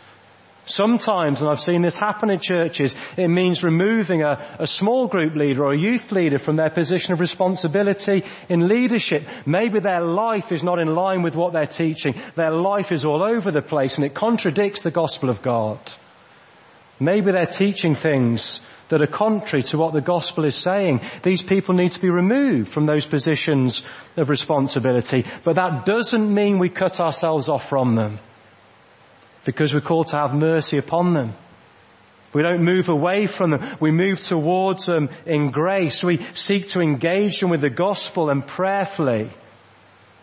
Sometimes, 0.67 1.43
and 1.43 1.51
I've 1.51 1.61
seen 1.61 1.83
this 1.83 1.97
happen 1.97 2.31
in 2.31 2.39
churches, 2.39 2.95
it 3.19 3.29
means 3.29 3.63
removing 3.63 4.23
a, 4.23 4.57
a, 4.61 4.67
small 4.67 5.09
group 5.09 5.35
leader 5.35 5.65
or 5.65 5.75
a 5.75 5.79
youth 5.79 6.11
leader 6.11 6.39
from 6.39 6.57
their 6.57 6.71
position 6.71 7.13
of 7.13 7.21
responsibility 7.21 8.25
in 8.49 8.67
leadership. 8.67 9.29
Maybe 9.45 9.81
their 9.81 10.01
life 10.01 10.53
is 10.53 10.63
not 10.63 10.79
in 10.79 10.89
line 10.89 11.23
with 11.23 11.37
what 11.37 11.53
they're 11.53 11.67
teaching. 11.67 12.15
Their 12.35 12.51
life 12.51 12.93
is 12.93 13.05
all 13.05 13.23
over 13.23 13.51
the 13.51 13.61
place 13.61 13.97
and 13.97 14.07
it 14.07 14.15
contradicts 14.15 14.81
the 14.81 14.91
gospel 14.91 15.29
of 15.29 15.43
God. 15.43 15.79
Maybe 16.99 17.31
they're 17.31 17.47
teaching 17.47 17.95
things 17.95 18.63
that 18.89 19.03
are 19.03 19.07
contrary 19.07 19.65
to 19.65 19.77
what 19.77 19.93
the 19.93 20.01
gospel 20.01 20.47
is 20.47 20.57
saying. 20.57 21.03
These 21.23 21.43
people 21.43 21.75
need 21.75 21.93
to 21.93 22.01
be 22.01 22.11
removed 22.11 22.71
from 22.71 22.87
those 22.87 23.05
positions 23.05 23.85
of 24.17 24.31
responsibility. 24.31 25.27
But 25.45 25.57
that 25.57 25.85
doesn't 25.85 26.33
mean 26.33 26.59
we 26.59 26.71
cut 26.71 27.01
ourselves 27.01 27.51
off 27.51 27.69
from 27.69 27.97
them 27.97 28.19
because 29.45 29.75
we're 29.75 29.81
called 29.81 30.09
to 30.09 30.17
have 30.17 30.35
mercy 30.35 30.79
upon 30.79 31.15
them. 31.15 31.35
We 32.33 32.43
don't 32.43 32.65
move 32.65 32.89
away 32.89 33.27
from 33.27 33.51
them. 33.51 33.77
We 33.79 33.93
move 33.93 34.21
towards 34.21 34.87
them 34.87 35.09
in 35.25 35.51
grace. 35.51 36.03
We 36.03 36.27
seek 36.35 36.69
to 36.71 36.81
engage 36.81 37.41
them 37.41 37.51
with 37.51 37.61
the 37.61 37.71
gospel 37.71 38.29
and 38.29 38.45
prayerfully 38.45 39.31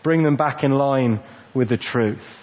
bring 0.02 0.22
them 0.22 0.36
back 0.36 0.62
in 0.62 0.72
line 0.72 1.20
with 1.54 1.68
the 1.68 1.76
truth. 1.76 2.38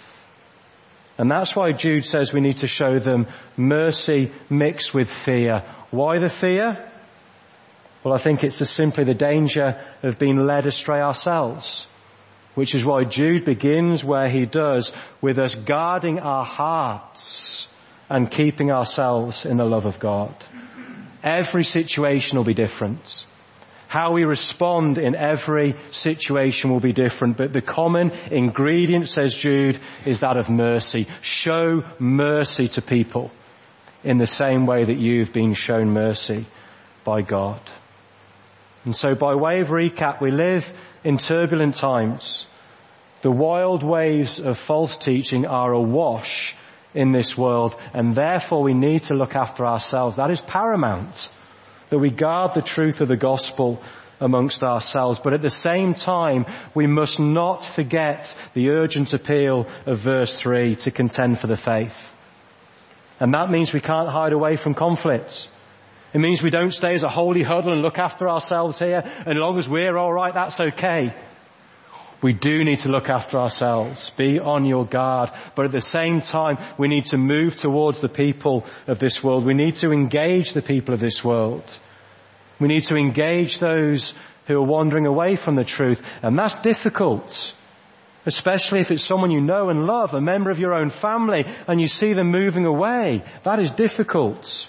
And 1.18 1.30
that's 1.30 1.54
why 1.54 1.72
Jude 1.72 2.06
says 2.06 2.32
we 2.32 2.40
need 2.40 2.56
to 2.58 2.66
show 2.66 2.98
them 2.98 3.26
mercy 3.56 4.32
mixed 4.48 4.94
with 4.94 5.10
fear. 5.10 5.62
Why 5.90 6.18
the 6.18 6.30
fear? 6.30 6.90
Well, 8.02 8.14
I 8.14 8.18
think 8.18 8.42
it's 8.42 8.58
just 8.58 8.74
simply 8.74 9.04
the 9.04 9.14
danger 9.14 9.78
of 10.02 10.18
being 10.18 10.38
led 10.38 10.66
astray 10.66 11.00
ourselves. 11.00 11.86
Which 12.54 12.74
is 12.74 12.84
why 12.84 13.04
Jude 13.04 13.44
begins 13.44 14.04
where 14.04 14.28
he 14.28 14.44
does 14.44 14.92
with 15.20 15.38
us 15.38 15.54
guarding 15.54 16.18
our 16.18 16.44
hearts 16.44 17.68
and 18.08 18.30
keeping 18.30 18.70
ourselves 18.70 19.46
in 19.46 19.56
the 19.56 19.64
love 19.64 19.86
of 19.86 20.00
God. 20.00 20.34
Every 21.22 21.64
situation 21.64 22.36
will 22.36 22.44
be 22.44 22.54
different. 22.54 23.24
How 23.86 24.12
we 24.12 24.24
respond 24.24 24.98
in 24.98 25.16
every 25.16 25.74
situation 25.90 26.70
will 26.70 26.80
be 26.80 26.92
different, 26.92 27.36
but 27.36 27.52
the 27.52 27.60
common 27.60 28.12
ingredient, 28.30 29.08
says 29.08 29.34
Jude, 29.34 29.80
is 30.06 30.20
that 30.20 30.36
of 30.36 30.48
mercy. 30.48 31.08
Show 31.22 31.82
mercy 31.98 32.68
to 32.68 32.82
people 32.82 33.32
in 34.04 34.18
the 34.18 34.26
same 34.26 34.66
way 34.66 34.84
that 34.84 34.98
you've 34.98 35.32
been 35.32 35.54
shown 35.54 35.90
mercy 35.92 36.46
by 37.04 37.22
God. 37.22 37.60
And 38.84 38.94
so 38.94 39.14
by 39.14 39.34
way 39.34 39.60
of 39.60 39.68
recap, 39.68 40.20
we 40.20 40.30
live 40.30 40.72
in 41.04 41.18
turbulent 41.18 41.74
times. 41.74 42.46
The 43.22 43.30
wild 43.30 43.82
waves 43.82 44.38
of 44.38 44.58
false 44.58 44.96
teaching 44.96 45.46
are 45.46 45.72
awash 45.72 46.54
in 46.94 47.12
this 47.12 47.36
world 47.36 47.76
and 47.92 48.14
therefore 48.14 48.62
we 48.62 48.74
need 48.74 49.04
to 49.04 49.14
look 49.14 49.34
after 49.34 49.66
ourselves. 49.66 50.16
That 50.16 50.30
is 50.30 50.40
paramount. 50.40 51.30
That 51.90 51.98
we 51.98 52.10
guard 52.10 52.52
the 52.54 52.62
truth 52.62 53.00
of 53.00 53.08
the 53.08 53.16
gospel 53.16 53.82
amongst 54.20 54.62
ourselves. 54.62 55.18
But 55.18 55.32
at 55.32 55.42
the 55.42 55.50
same 55.50 55.94
time, 55.94 56.46
we 56.74 56.86
must 56.86 57.18
not 57.18 57.64
forget 57.64 58.36
the 58.54 58.70
urgent 58.70 59.12
appeal 59.12 59.66
of 59.86 60.00
verse 60.00 60.34
3 60.34 60.76
to 60.76 60.90
contend 60.90 61.38
for 61.40 61.46
the 61.46 61.56
faith. 61.56 62.14
And 63.18 63.34
that 63.34 63.50
means 63.50 63.72
we 63.72 63.80
can't 63.80 64.08
hide 64.08 64.32
away 64.32 64.56
from 64.56 64.74
conflicts. 64.74 65.48
It 66.12 66.20
means 66.20 66.42
we 66.42 66.50
don't 66.50 66.72
stay 66.72 66.94
as 66.94 67.04
a 67.04 67.08
holy 67.08 67.42
huddle 67.42 67.72
and 67.72 67.82
look 67.82 67.98
after 67.98 68.28
ourselves 68.28 68.78
here, 68.78 69.02
and 69.04 69.28
as 69.28 69.36
long 69.36 69.58
as 69.58 69.68
we're 69.68 69.96
alright, 69.96 70.34
that's 70.34 70.58
okay. 70.60 71.14
We 72.22 72.32
do 72.34 72.64
need 72.64 72.80
to 72.80 72.90
look 72.90 73.08
after 73.08 73.38
ourselves. 73.38 74.10
Be 74.10 74.38
on 74.38 74.66
your 74.66 74.84
guard. 74.84 75.30
But 75.54 75.64
at 75.64 75.72
the 75.72 75.80
same 75.80 76.20
time, 76.20 76.58
we 76.76 76.88
need 76.88 77.06
to 77.06 77.16
move 77.16 77.56
towards 77.56 78.00
the 78.00 78.10
people 78.10 78.66
of 78.86 78.98
this 78.98 79.24
world. 79.24 79.46
We 79.46 79.54
need 79.54 79.76
to 79.76 79.90
engage 79.90 80.52
the 80.52 80.60
people 80.60 80.92
of 80.92 81.00
this 81.00 81.24
world. 81.24 81.64
We 82.58 82.68
need 82.68 82.84
to 82.84 82.96
engage 82.96 83.58
those 83.58 84.14
who 84.46 84.58
are 84.58 84.66
wandering 84.66 85.06
away 85.06 85.36
from 85.36 85.54
the 85.54 85.64
truth. 85.64 86.02
And 86.22 86.38
that's 86.38 86.58
difficult. 86.58 87.54
Especially 88.26 88.80
if 88.80 88.90
it's 88.90 89.02
someone 89.02 89.30
you 89.30 89.40
know 89.40 89.70
and 89.70 89.86
love, 89.86 90.12
a 90.12 90.20
member 90.20 90.50
of 90.50 90.58
your 90.58 90.74
own 90.74 90.90
family, 90.90 91.46
and 91.66 91.80
you 91.80 91.86
see 91.86 92.12
them 92.12 92.30
moving 92.30 92.66
away. 92.66 93.24
That 93.44 93.60
is 93.60 93.70
difficult. 93.70 94.68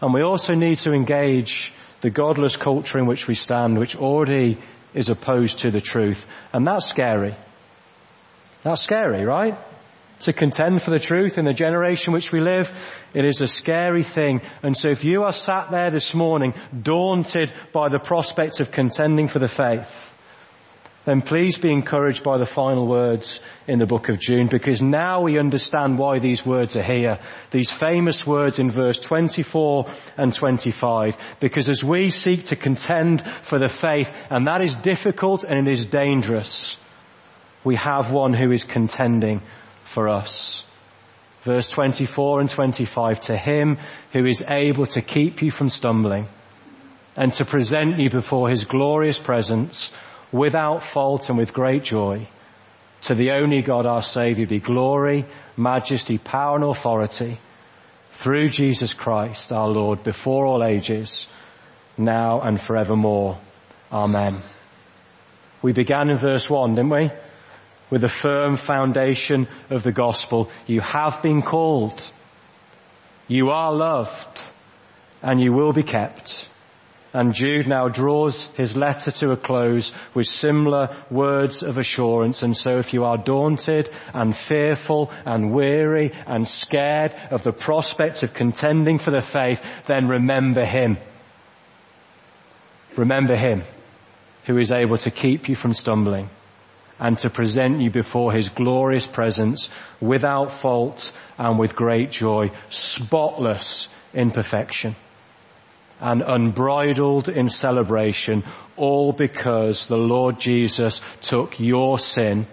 And 0.00 0.12
we 0.12 0.22
also 0.22 0.54
need 0.54 0.78
to 0.80 0.92
engage 0.92 1.72
the 2.00 2.10
godless 2.10 2.56
culture 2.56 2.98
in 2.98 3.06
which 3.06 3.26
we 3.26 3.34
stand, 3.34 3.78
which 3.78 3.96
already 3.96 4.58
is 4.92 5.08
opposed 5.08 5.58
to 5.58 5.70
the 5.70 5.80
truth. 5.80 6.24
And 6.52 6.66
that's 6.66 6.86
scary. 6.86 7.34
That's 8.62 8.82
scary, 8.82 9.24
right? 9.24 9.58
To 10.20 10.32
contend 10.32 10.82
for 10.82 10.90
the 10.90 11.00
truth 11.00 11.38
in 11.38 11.44
the 11.44 11.52
generation 11.52 12.12
which 12.12 12.32
we 12.32 12.40
live, 12.40 12.70
it 13.12 13.24
is 13.24 13.40
a 13.40 13.48
scary 13.48 14.02
thing. 14.02 14.42
And 14.62 14.76
so 14.76 14.88
if 14.88 15.04
you 15.04 15.24
are 15.24 15.32
sat 15.32 15.70
there 15.70 15.90
this 15.90 16.14
morning 16.14 16.54
daunted 16.82 17.52
by 17.72 17.88
the 17.88 17.98
prospect 17.98 18.60
of 18.60 18.70
contending 18.70 19.28
for 19.28 19.38
the 19.38 19.48
faith, 19.48 20.13
then 21.04 21.20
please 21.20 21.58
be 21.58 21.70
encouraged 21.70 22.22
by 22.22 22.38
the 22.38 22.46
final 22.46 22.86
words 22.86 23.40
in 23.66 23.78
the 23.78 23.86
book 23.86 24.08
of 24.08 24.18
Jude 24.18 24.48
because 24.48 24.80
now 24.80 25.20
we 25.20 25.38
understand 25.38 25.98
why 25.98 26.18
these 26.18 26.46
words 26.46 26.76
are 26.76 26.82
here. 26.82 27.18
These 27.50 27.70
famous 27.70 28.26
words 28.26 28.58
in 28.58 28.70
verse 28.70 28.98
24 29.00 29.92
and 30.16 30.32
25 30.32 31.16
because 31.40 31.68
as 31.68 31.84
we 31.84 32.10
seek 32.10 32.46
to 32.46 32.56
contend 32.56 33.22
for 33.42 33.58
the 33.58 33.68
faith 33.68 34.10
and 34.30 34.46
that 34.46 34.62
is 34.62 34.74
difficult 34.74 35.44
and 35.44 35.68
it 35.68 35.70
is 35.70 35.84
dangerous, 35.84 36.78
we 37.64 37.76
have 37.76 38.10
one 38.10 38.32
who 38.32 38.50
is 38.50 38.64
contending 38.64 39.42
for 39.84 40.08
us. 40.08 40.64
Verse 41.42 41.66
24 41.66 42.40
and 42.40 42.48
25, 42.48 43.20
to 43.20 43.36
him 43.36 43.78
who 44.12 44.24
is 44.24 44.42
able 44.48 44.86
to 44.86 45.02
keep 45.02 45.42
you 45.42 45.50
from 45.50 45.68
stumbling 45.68 46.28
and 47.16 47.34
to 47.34 47.44
present 47.44 47.98
you 47.98 48.08
before 48.08 48.48
his 48.48 48.64
glorious 48.64 49.18
presence 49.18 49.90
without 50.32 50.82
fault 50.82 51.28
and 51.28 51.38
with 51.38 51.52
great 51.52 51.82
joy. 51.82 52.26
To 53.02 53.14
the 53.14 53.32
only 53.32 53.62
God 53.62 53.86
our 53.86 54.02
Saviour 54.02 54.46
be 54.46 54.60
glory, 54.60 55.26
majesty, 55.56 56.18
power 56.18 56.56
and 56.56 56.64
authority 56.64 57.38
through 58.12 58.48
Jesus 58.48 58.94
Christ 58.94 59.52
our 59.52 59.68
Lord 59.68 60.02
before 60.02 60.46
all 60.46 60.64
ages, 60.64 61.26
now 61.98 62.40
and 62.40 62.60
forevermore. 62.60 63.38
Amen. 63.92 64.40
We 65.62 65.72
began 65.72 66.10
in 66.10 66.16
verse 66.16 66.48
1, 66.48 66.74
didn't 66.74 66.90
we? 66.90 67.10
With 67.90 68.00
the 68.00 68.08
firm 68.08 68.56
foundation 68.56 69.48
of 69.70 69.82
the 69.82 69.92
gospel. 69.92 70.50
You 70.66 70.80
have 70.80 71.22
been 71.22 71.42
called. 71.42 72.10
You 73.28 73.50
are 73.50 73.72
loved 73.72 74.42
and 75.22 75.40
you 75.40 75.52
will 75.52 75.72
be 75.72 75.82
kept. 75.82 76.48
And 77.14 77.32
Jude 77.32 77.68
now 77.68 77.86
draws 77.86 78.42
his 78.56 78.76
letter 78.76 79.12
to 79.12 79.30
a 79.30 79.36
close 79.36 79.92
with 80.14 80.26
similar 80.26 81.04
words 81.12 81.62
of 81.62 81.78
assurance. 81.78 82.42
And 82.42 82.56
so 82.56 82.78
if 82.78 82.92
you 82.92 83.04
are 83.04 83.16
daunted 83.16 83.88
and 84.12 84.36
fearful 84.36 85.12
and 85.24 85.52
weary 85.52 86.10
and 86.26 86.46
scared 86.46 87.14
of 87.30 87.44
the 87.44 87.52
prospect 87.52 88.24
of 88.24 88.34
contending 88.34 88.98
for 88.98 89.12
the 89.12 89.20
faith, 89.20 89.64
then 89.86 90.08
remember 90.08 90.64
him. 90.64 90.98
Remember 92.96 93.36
him 93.36 93.62
who 94.46 94.58
is 94.58 94.72
able 94.72 94.96
to 94.96 95.12
keep 95.12 95.48
you 95.48 95.54
from 95.54 95.72
stumbling 95.72 96.28
and 96.98 97.16
to 97.20 97.30
present 97.30 97.80
you 97.80 97.92
before 97.92 98.32
his 98.32 98.48
glorious 98.48 99.06
presence 99.06 99.70
without 100.00 100.50
fault 100.50 101.12
and 101.38 101.60
with 101.60 101.76
great 101.76 102.10
joy, 102.10 102.50
spotless 102.70 103.86
in 104.12 104.32
perfection 104.32 104.96
and 106.04 106.20
unbridled 106.20 107.30
in 107.30 107.48
celebration, 107.48 108.44
all 108.76 109.14
because 109.14 109.86
the 109.86 109.96
Lord 109.96 110.38
Jesus 110.38 111.00
took 111.22 111.58
your 111.58 111.98
sin 111.98 112.46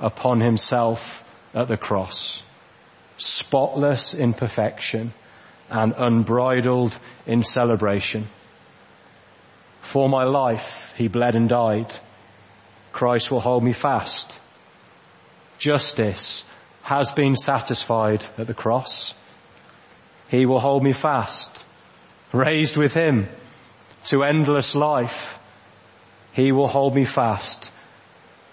upon 0.00 0.40
himself 0.40 1.22
at 1.52 1.68
the 1.68 1.76
cross. 1.76 2.42
Spotless 3.18 4.14
in 4.14 4.32
perfection 4.32 5.12
and 5.68 5.92
unbridled 5.98 6.96
in 7.26 7.44
celebration. 7.44 8.26
For 9.82 10.08
my 10.08 10.24
life, 10.24 10.94
he 10.96 11.08
bled 11.08 11.34
and 11.34 11.50
died. 11.50 11.94
Christ 12.90 13.30
will 13.30 13.40
hold 13.40 13.62
me 13.62 13.74
fast. 13.74 14.38
Justice 15.58 16.42
has 16.80 17.12
been 17.12 17.36
satisfied 17.36 18.26
at 18.38 18.46
the 18.46 18.54
cross. 18.54 19.12
He 20.28 20.46
will 20.46 20.60
hold 20.60 20.82
me 20.82 20.94
fast 20.94 21.61
raised 22.32 22.76
with 22.76 22.92
him 22.92 23.28
to 24.04 24.22
endless 24.22 24.74
life, 24.74 25.38
he 26.32 26.52
will 26.52 26.68
hold 26.68 26.94
me 26.94 27.04
fast 27.04 27.70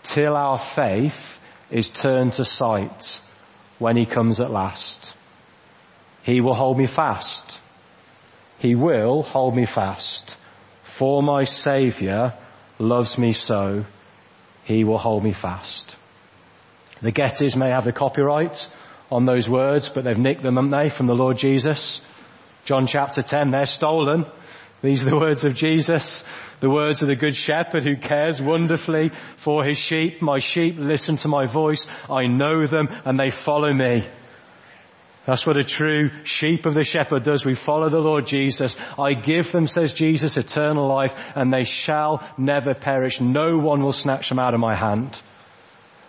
till 0.04 0.36
our 0.36 0.58
faith 0.58 1.39
is 1.72 1.89
turned 1.89 2.34
to 2.34 2.46
sight 2.46 3.22
when 3.78 3.96
he 3.96 4.06
comes 4.06 4.42
at 4.42 4.52
last. 4.52 5.13
He 6.24 6.42
will 6.42 6.56
hold 6.56 6.78
me 6.78 6.88
fast. 6.88 7.60
He 8.60 8.76
will 8.76 9.24
hold 9.24 9.56
me 9.56 9.65
fast. 9.65 10.36
For 10.84 11.24
my 11.24 11.44
Saviour 11.44 12.34
loves 12.78 13.18
me 13.18 13.32
so, 13.32 13.86
he 14.65 14.84
will 14.84 14.98
hold 14.98 15.24
me 15.24 15.32
fast. 15.32 15.96
The 17.02 17.12
Gettys 17.12 17.56
may 17.56 17.70
have 17.70 17.86
the 17.86 17.94
copyright 17.94 18.68
on 19.10 19.26
those 19.26 19.50
words, 19.50 19.88
but 19.88 20.04
they've 20.04 20.18
nicked 20.18 20.44
them, 20.44 20.56
haven't 20.56 20.72
they, 20.72 20.89
from 20.89 21.08
the 21.08 21.15
Lord 21.15 21.38
Jesus. 21.38 22.02
John 22.69 22.86
chapter 22.86 23.23
10, 23.23 23.49
they're 23.49 23.65
stolen. 23.65 24.27
These 24.84 25.01
are 25.01 25.10
the 25.10 25.17
words 25.17 25.43
of 25.43 25.55
Jesus, 25.55 26.23
the 26.60 26.69
words 26.69 27.01
of 27.01 27.08
the 27.08 27.15
good 27.15 27.36
shepherd 27.36 27.84
who 27.84 27.95
cares 27.95 28.39
wonderfully 28.39 29.10
for 29.38 29.63
his 29.63 29.79
sheep. 29.79 30.21
My 30.21 30.38
sheep 30.38 30.75
listen 30.77 31.15
to 31.15 31.27
my 31.29 31.47
voice. 31.47 31.88
I 32.08 32.27
know 32.27 32.67
them 32.67 32.88
and 33.05 33.19
they 33.19 33.32
follow 33.32 33.73
me. 33.73 34.08
That's 35.25 35.47
what 35.47 35.58
a 35.58 35.63
true 35.63 36.12
sheep 36.25 36.67
of 36.67 36.75
the 36.75 36.84
shepherd 36.84 37.23
does. 37.23 37.43
We 37.43 37.55
follow 37.55 37.89
the 37.89 37.97
Lord 37.97 38.27
Jesus. 38.27 38.75
I 38.99 39.15
give 39.15 39.51
them, 39.51 39.65
says 39.65 39.91
Jesus, 39.91 40.38
eternal 40.38 40.88
life 40.88 41.15
and 41.34 41.51
they 41.51 41.63
shall 41.63 42.23
never 42.38 42.75
perish. 42.75 43.19
No 43.19 43.58
one 43.58 43.82
will 43.82 43.93
snatch 43.93 44.29
them 44.29 44.38
out 44.38 44.53
of 44.53 44.60
my 44.60 44.75
hand. 44.75 45.19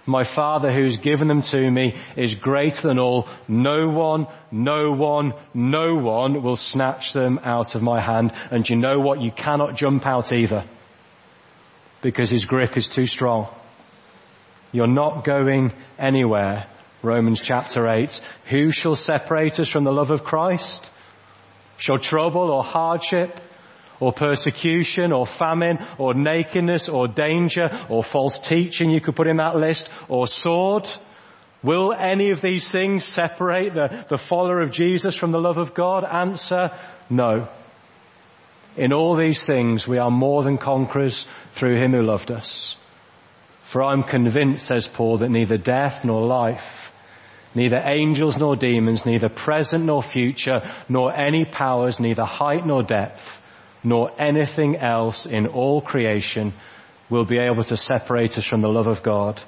My 0.07 0.25
Father 0.25 0.73
who's 0.73 0.97
given 0.97 1.29
them 1.29 1.43
to 1.43 1.71
me 1.71 1.97
is 2.17 2.35
greater 2.35 2.89
than 2.89 2.99
all. 2.99 3.29
No 3.47 3.89
one, 3.89 4.27
no 4.51 4.91
one, 4.91 5.35
no 5.55 5.95
one 5.95 6.43
will 6.43 6.57
snatch 6.57 7.13
them 7.13 7.39
out 7.43 7.75
of 7.75 7.83
my 7.83 8.01
hand. 8.01 8.33
And 8.51 8.69
you 8.69 8.77
know 8.77 8.99
what? 8.99 9.21
You 9.21 9.31
cannot 9.31 9.77
jump 9.77 10.07
out 10.07 10.33
either. 10.33 10.65
Because 12.03 12.31
his 12.31 12.47
grip 12.47 12.77
is 12.77 12.89
too 12.89 13.07
strong. 13.07 13.49
You're 14.73 14.87
not 14.87 15.25
going 15.25 15.73
anywhere. 15.99 16.67
Romans 17.03 17.41
chapter 17.41 17.89
8. 17.89 18.21
Who 18.47 18.73
shall 18.73 18.95
separate 18.95 19.61
us 19.61 19.69
from 19.69 19.85
the 19.85 19.93
love 19.93 20.11
of 20.11 20.25
Christ? 20.25 20.91
Shall 21.77 21.99
trouble 21.99 22.51
or 22.51 22.63
hardship 22.63 23.41
or 24.01 24.13
persecution 24.13 25.13
or 25.13 25.27
famine 25.27 25.79
or 25.99 26.15
nakedness 26.15 26.89
or 26.89 27.07
danger 27.07 27.69
or 27.89 28.03
false 28.03 28.39
teaching 28.39 28.91
you 28.91 29.01
could 29.01 29.15
put 29.15 29.29
in 29.29 29.37
that 29.37 29.57
list 29.57 29.89
or 30.09 30.27
sword. 30.27 30.89
Will 31.63 31.93
any 31.93 32.31
of 32.31 32.41
these 32.41 32.71
things 32.71 33.05
separate 33.05 33.75
the, 33.75 34.07
the 34.09 34.17
follower 34.17 34.63
of 34.63 34.71
Jesus 34.71 35.15
from 35.15 35.31
the 35.31 35.39
love 35.39 35.59
of 35.59 35.75
God? 35.75 36.05
Answer, 36.05 36.71
no. 37.11 37.49
In 38.77 38.93
all 38.93 39.17
these 39.17 39.45
things 39.45 39.87
we 39.87 39.99
are 39.99 40.11
more 40.11 40.43
than 40.43 40.57
conquerors 40.57 41.27
through 41.53 41.77
him 41.77 41.93
who 41.93 42.03
loved 42.03 42.31
us. 42.31 42.77
For 43.63 43.83
I'm 43.85 44.03
convinced, 44.03 44.67
says 44.67 44.89
Paul, 44.89 45.19
that 45.19 45.31
neither 45.31 45.59
death 45.59 46.05
nor 46.05 46.23
life, 46.23 46.93
neither 47.55 47.81
angels 47.85 48.39
nor 48.39 48.57
demons, 48.57 49.05
neither 49.05 49.29
present 49.29 49.85
nor 49.85 50.03
future, 50.03 50.63
nor 50.89 51.15
any 51.15 51.45
powers, 51.45 52.01
neither 52.01 52.25
height 52.25 52.67
nor 52.67 52.83
depth, 52.83 53.41
nor 53.83 54.13
anything 54.19 54.77
else 54.77 55.27
in 55.27 55.47
all 55.47 55.81
creation 55.81 56.53
will 57.09 57.25
be 57.25 57.39
able 57.39 57.65
to 57.65 57.77
separate 57.77 58.39
us 58.39 58.45
from 58.45 58.61
the 58.61 58.69
love 58.69 58.87
of 58.87 59.03
God 59.03 59.43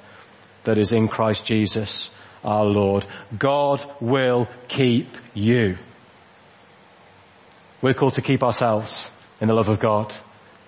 that 0.63 0.77
is 0.77 0.91
in 0.91 1.07
Christ 1.07 1.45
Jesus 1.45 2.09
our 2.43 2.65
Lord. 2.65 3.05
God 3.37 3.83
will 4.01 4.47
keep 4.67 5.17
you. 5.33 5.77
We're 7.81 7.93
called 7.93 8.13
to 8.13 8.21
keep 8.21 8.43
ourselves 8.43 9.09
in 9.41 9.47
the 9.47 9.53
love 9.53 9.69
of 9.69 9.79
God. 9.79 10.13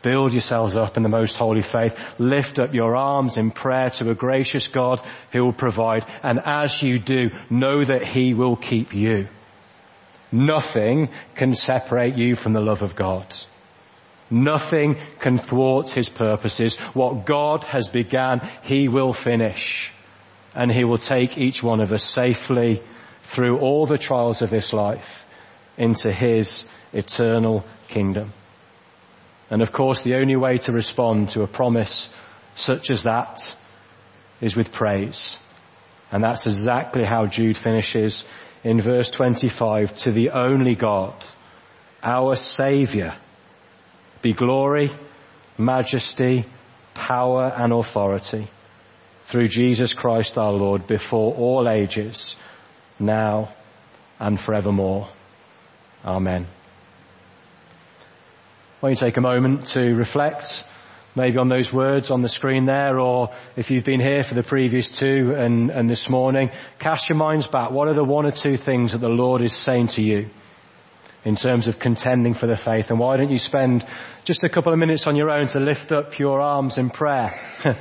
Build 0.02 0.34
yourselves 0.34 0.76
up 0.76 0.98
in 0.98 1.04
the 1.04 1.10
most 1.10 1.36
holy 1.36 1.64
faith. 1.64 1.98
Lift 2.20 2.60
up 2.60 2.74
your 2.74 2.96
arms 2.96 3.38
in 3.38 3.52
prayer 3.52 3.90
to 3.90 4.10
a 4.10 4.16
gracious 4.16 4.68
God 4.68 5.02
who 5.32 5.44
will 5.44 5.54
provide. 5.54 6.06
And 6.22 6.40
as 6.46 6.82
you 6.84 7.00
do, 7.00 7.30
know 7.50 7.84
that 7.84 8.06
He 8.06 8.34
will 8.34 8.56
keep 8.56 8.94
you. 8.94 9.28
Nothing 10.32 11.10
can 11.34 11.56
separate 11.56 12.18
you 12.18 12.36
from 12.36 12.54
the 12.54 12.62
love 12.62 12.82
of 12.82 12.96
God. 12.96 13.34
Nothing 14.30 14.98
can 15.20 15.38
thwart 15.38 15.92
his 15.92 16.10
purposes. 16.10 16.78
What 16.94 17.26
God 17.26 17.64
has 17.66 17.90
began, 17.90 18.50
he 18.64 18.88
will 18.88 19.14
finish. 19.14 19.92
And 20.54 20.72
he 20.72 20.84
will 20.84 20.98
take 20.98 21.38
each 21.38 21.62
one 21.62 21.82
of 21.82 21.92
us 21.94 22.04
safely 22.04 22.82
through 23.24 23.60
all 23.60 23.86
the 23.86 23.98
trials 23.98 24.42
of 24.42 24.50
this 24.50 24.74
life 24.74 25.26
into 25.78 26.12
his 26.12 26.66
eternal 26.94 27.66
kingdom. 27.88 28.32
And 29.50 29.62
of 29.62 29.72
course 29.72 30.02
the 30.02 30.16
only 30.16 30.36
way 30.36 30.58
to 30.60 30.72
respond 30.72 31.30
to 31.32 31.44
a 31.44 31.48
promise 31.48 32.10
such 32.56 32.90
as 32.90 33.04
that 33.04 33.56
is 34.42 34.56
with 34.56 34.72
praise. 34.72 35.38
And 36.12 36.24
that's 36.24 36.48
exactly 36.48 37.04
how 37.04 37.26
Jude 37.26 37.58
finishes 37.58 38.24
in 38.64 38.80
verse 38.80 39.10
25, 39.10 39.94
to 39.96 40.12
the 40.12 40.32
only 40.32 40.76
God 40.76 41.14
our 42.02 42.36
Saviour, 42.36 43.16
be 44.22 44.34
glory, 44.34 44.92
majesty, 45.58 46.46
power 46.94 47.54
and 47.56 47.74
authority 47.74 48.48
through 49.26 49.48
Jesus 49.48 49.94
Christ 49.94 50.38
our 50.38 50.52
Lord 50.52 50.88
before 50.88 51.34
all 51.34 51.68
ages, 51.70 52.36
now 53.00 53.54
and 54.20 54.40
forevermore. 54.40 55.10
Amen. 56.04 56.48
Why 58.80 58.90
don't 58.90 59.02
you 59.02 59.08
take 59.08 59.18
a 59.18 59.22
moment 59.22 59.68
to 59.68 59.82
reflect 59.82 60.64
maybe 61.16 61.38
on 61.38 61.50
those 61.50 61.72
words 61.72 62.12
on 62.12 62.22
the 62.22 62.30
screen 62.30 62.66
there 62.66 63.00
or 63.00 63.34
if 63.56 63.72
you've 63.72 63.84
been 63.84 64.02
here 64.02 64.22
for 64.22 64.36
the 64.36 64.44
previous 64.44 64.90
two 64.90 65.34
and, 65.36 65.72
and 65.72 65.90
this 65.90 66.10
morning, 66.10 66.52
cast 66.78 67.10
your 67.10 67.18
minds 67.18 67.48
back. 67.48 67.72
What 67.72 67.88
are 67.88 67.94
the 67.94 68.04
one 68.04 68.26
or 68.26 68.32
two 68.32 68.58
things 68.58 68.92
that 68.92 69.00
the 69.00 69.10
Lord 69.10 69.42
is 69.42 69.54
saying 69.54 69.88
to 69.90 70.04
you 70.04 70.30
in 71.26 71.36
terms 71.36 71.68
of 71.68 71.80
contending 71.80 72.34
for 72.34 72.48
the 72.48 72.56
faith? 72.56 72.92
And 72.92 73.00
why 73.00 73.18
don't 73.18 73.32
you 73.32 73.40
spend 73.40 73.86
just 74.24 74.44
a 74.44 74.50
couple 74.50 74.72
of 74.72 74.80
minutes 74.80 75.08
on 75.08 75.16
your 75.16 75.30
own 75.30 75.48
to 75.48 75.60
lift 75.60 75.92
up 75.92 76.18
your 76.18 76.40
arms 76.40 76.78
in 76.78 76.90
prayer? 76.92 77.34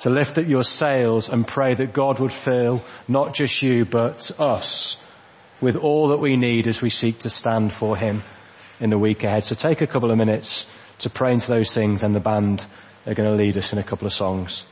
to 0.00 0.10
lift 0.10 0.38
up 0.38 0.46
your 0.46 0.62
sails 0.62 1.28
and 1.28 1.46
pray 1.46 1.74
that 1.74 1.92
God 1.92 2.20
would 2.20 2.32
fill 2.32 2.84
not 3.08 3.34
just 3.34 3.62
you 3.62 3.84
but 3.84 4.30
us 4.40 4.96
with 5.60 5.76
all 5.76 6.08
that 6.08 6.18
we 6.18 6.36
need 6.36 6.66
as 6.66 6.82
we 6.82 6.90
seek 6.90 7.20
to 7.20 7.30
stand 7.30 7.72
for 7.72 7.96
Him 7.96 8.22
in 8.80 8.90
the 8.90 8.98
week 8.98 9.22
ahead. 9.22 9.44
So 9.44 9.54
take 9.54 9.80
a 9.80 9.86
couple 9.86 10.10
of 10.10 10.18
minutes 10.18 10.66
to 11.00 11.10
pray 11.10 11.32
into 11.32 11.48
those 11.48 11.72
things 11.72 12.02
and 12.02 12.14
the 12.14 12.20
band 12.20 12.66
are 13.06 13.14
going 13.14 13.28
to 13.28 13.36
lead 13.36 13.56
us 13.56 13.72
in 13.72 13.78
a 13.78 13.84
couple 13.84 14.06
of 14.06 14.12
songs. 14.12 14.64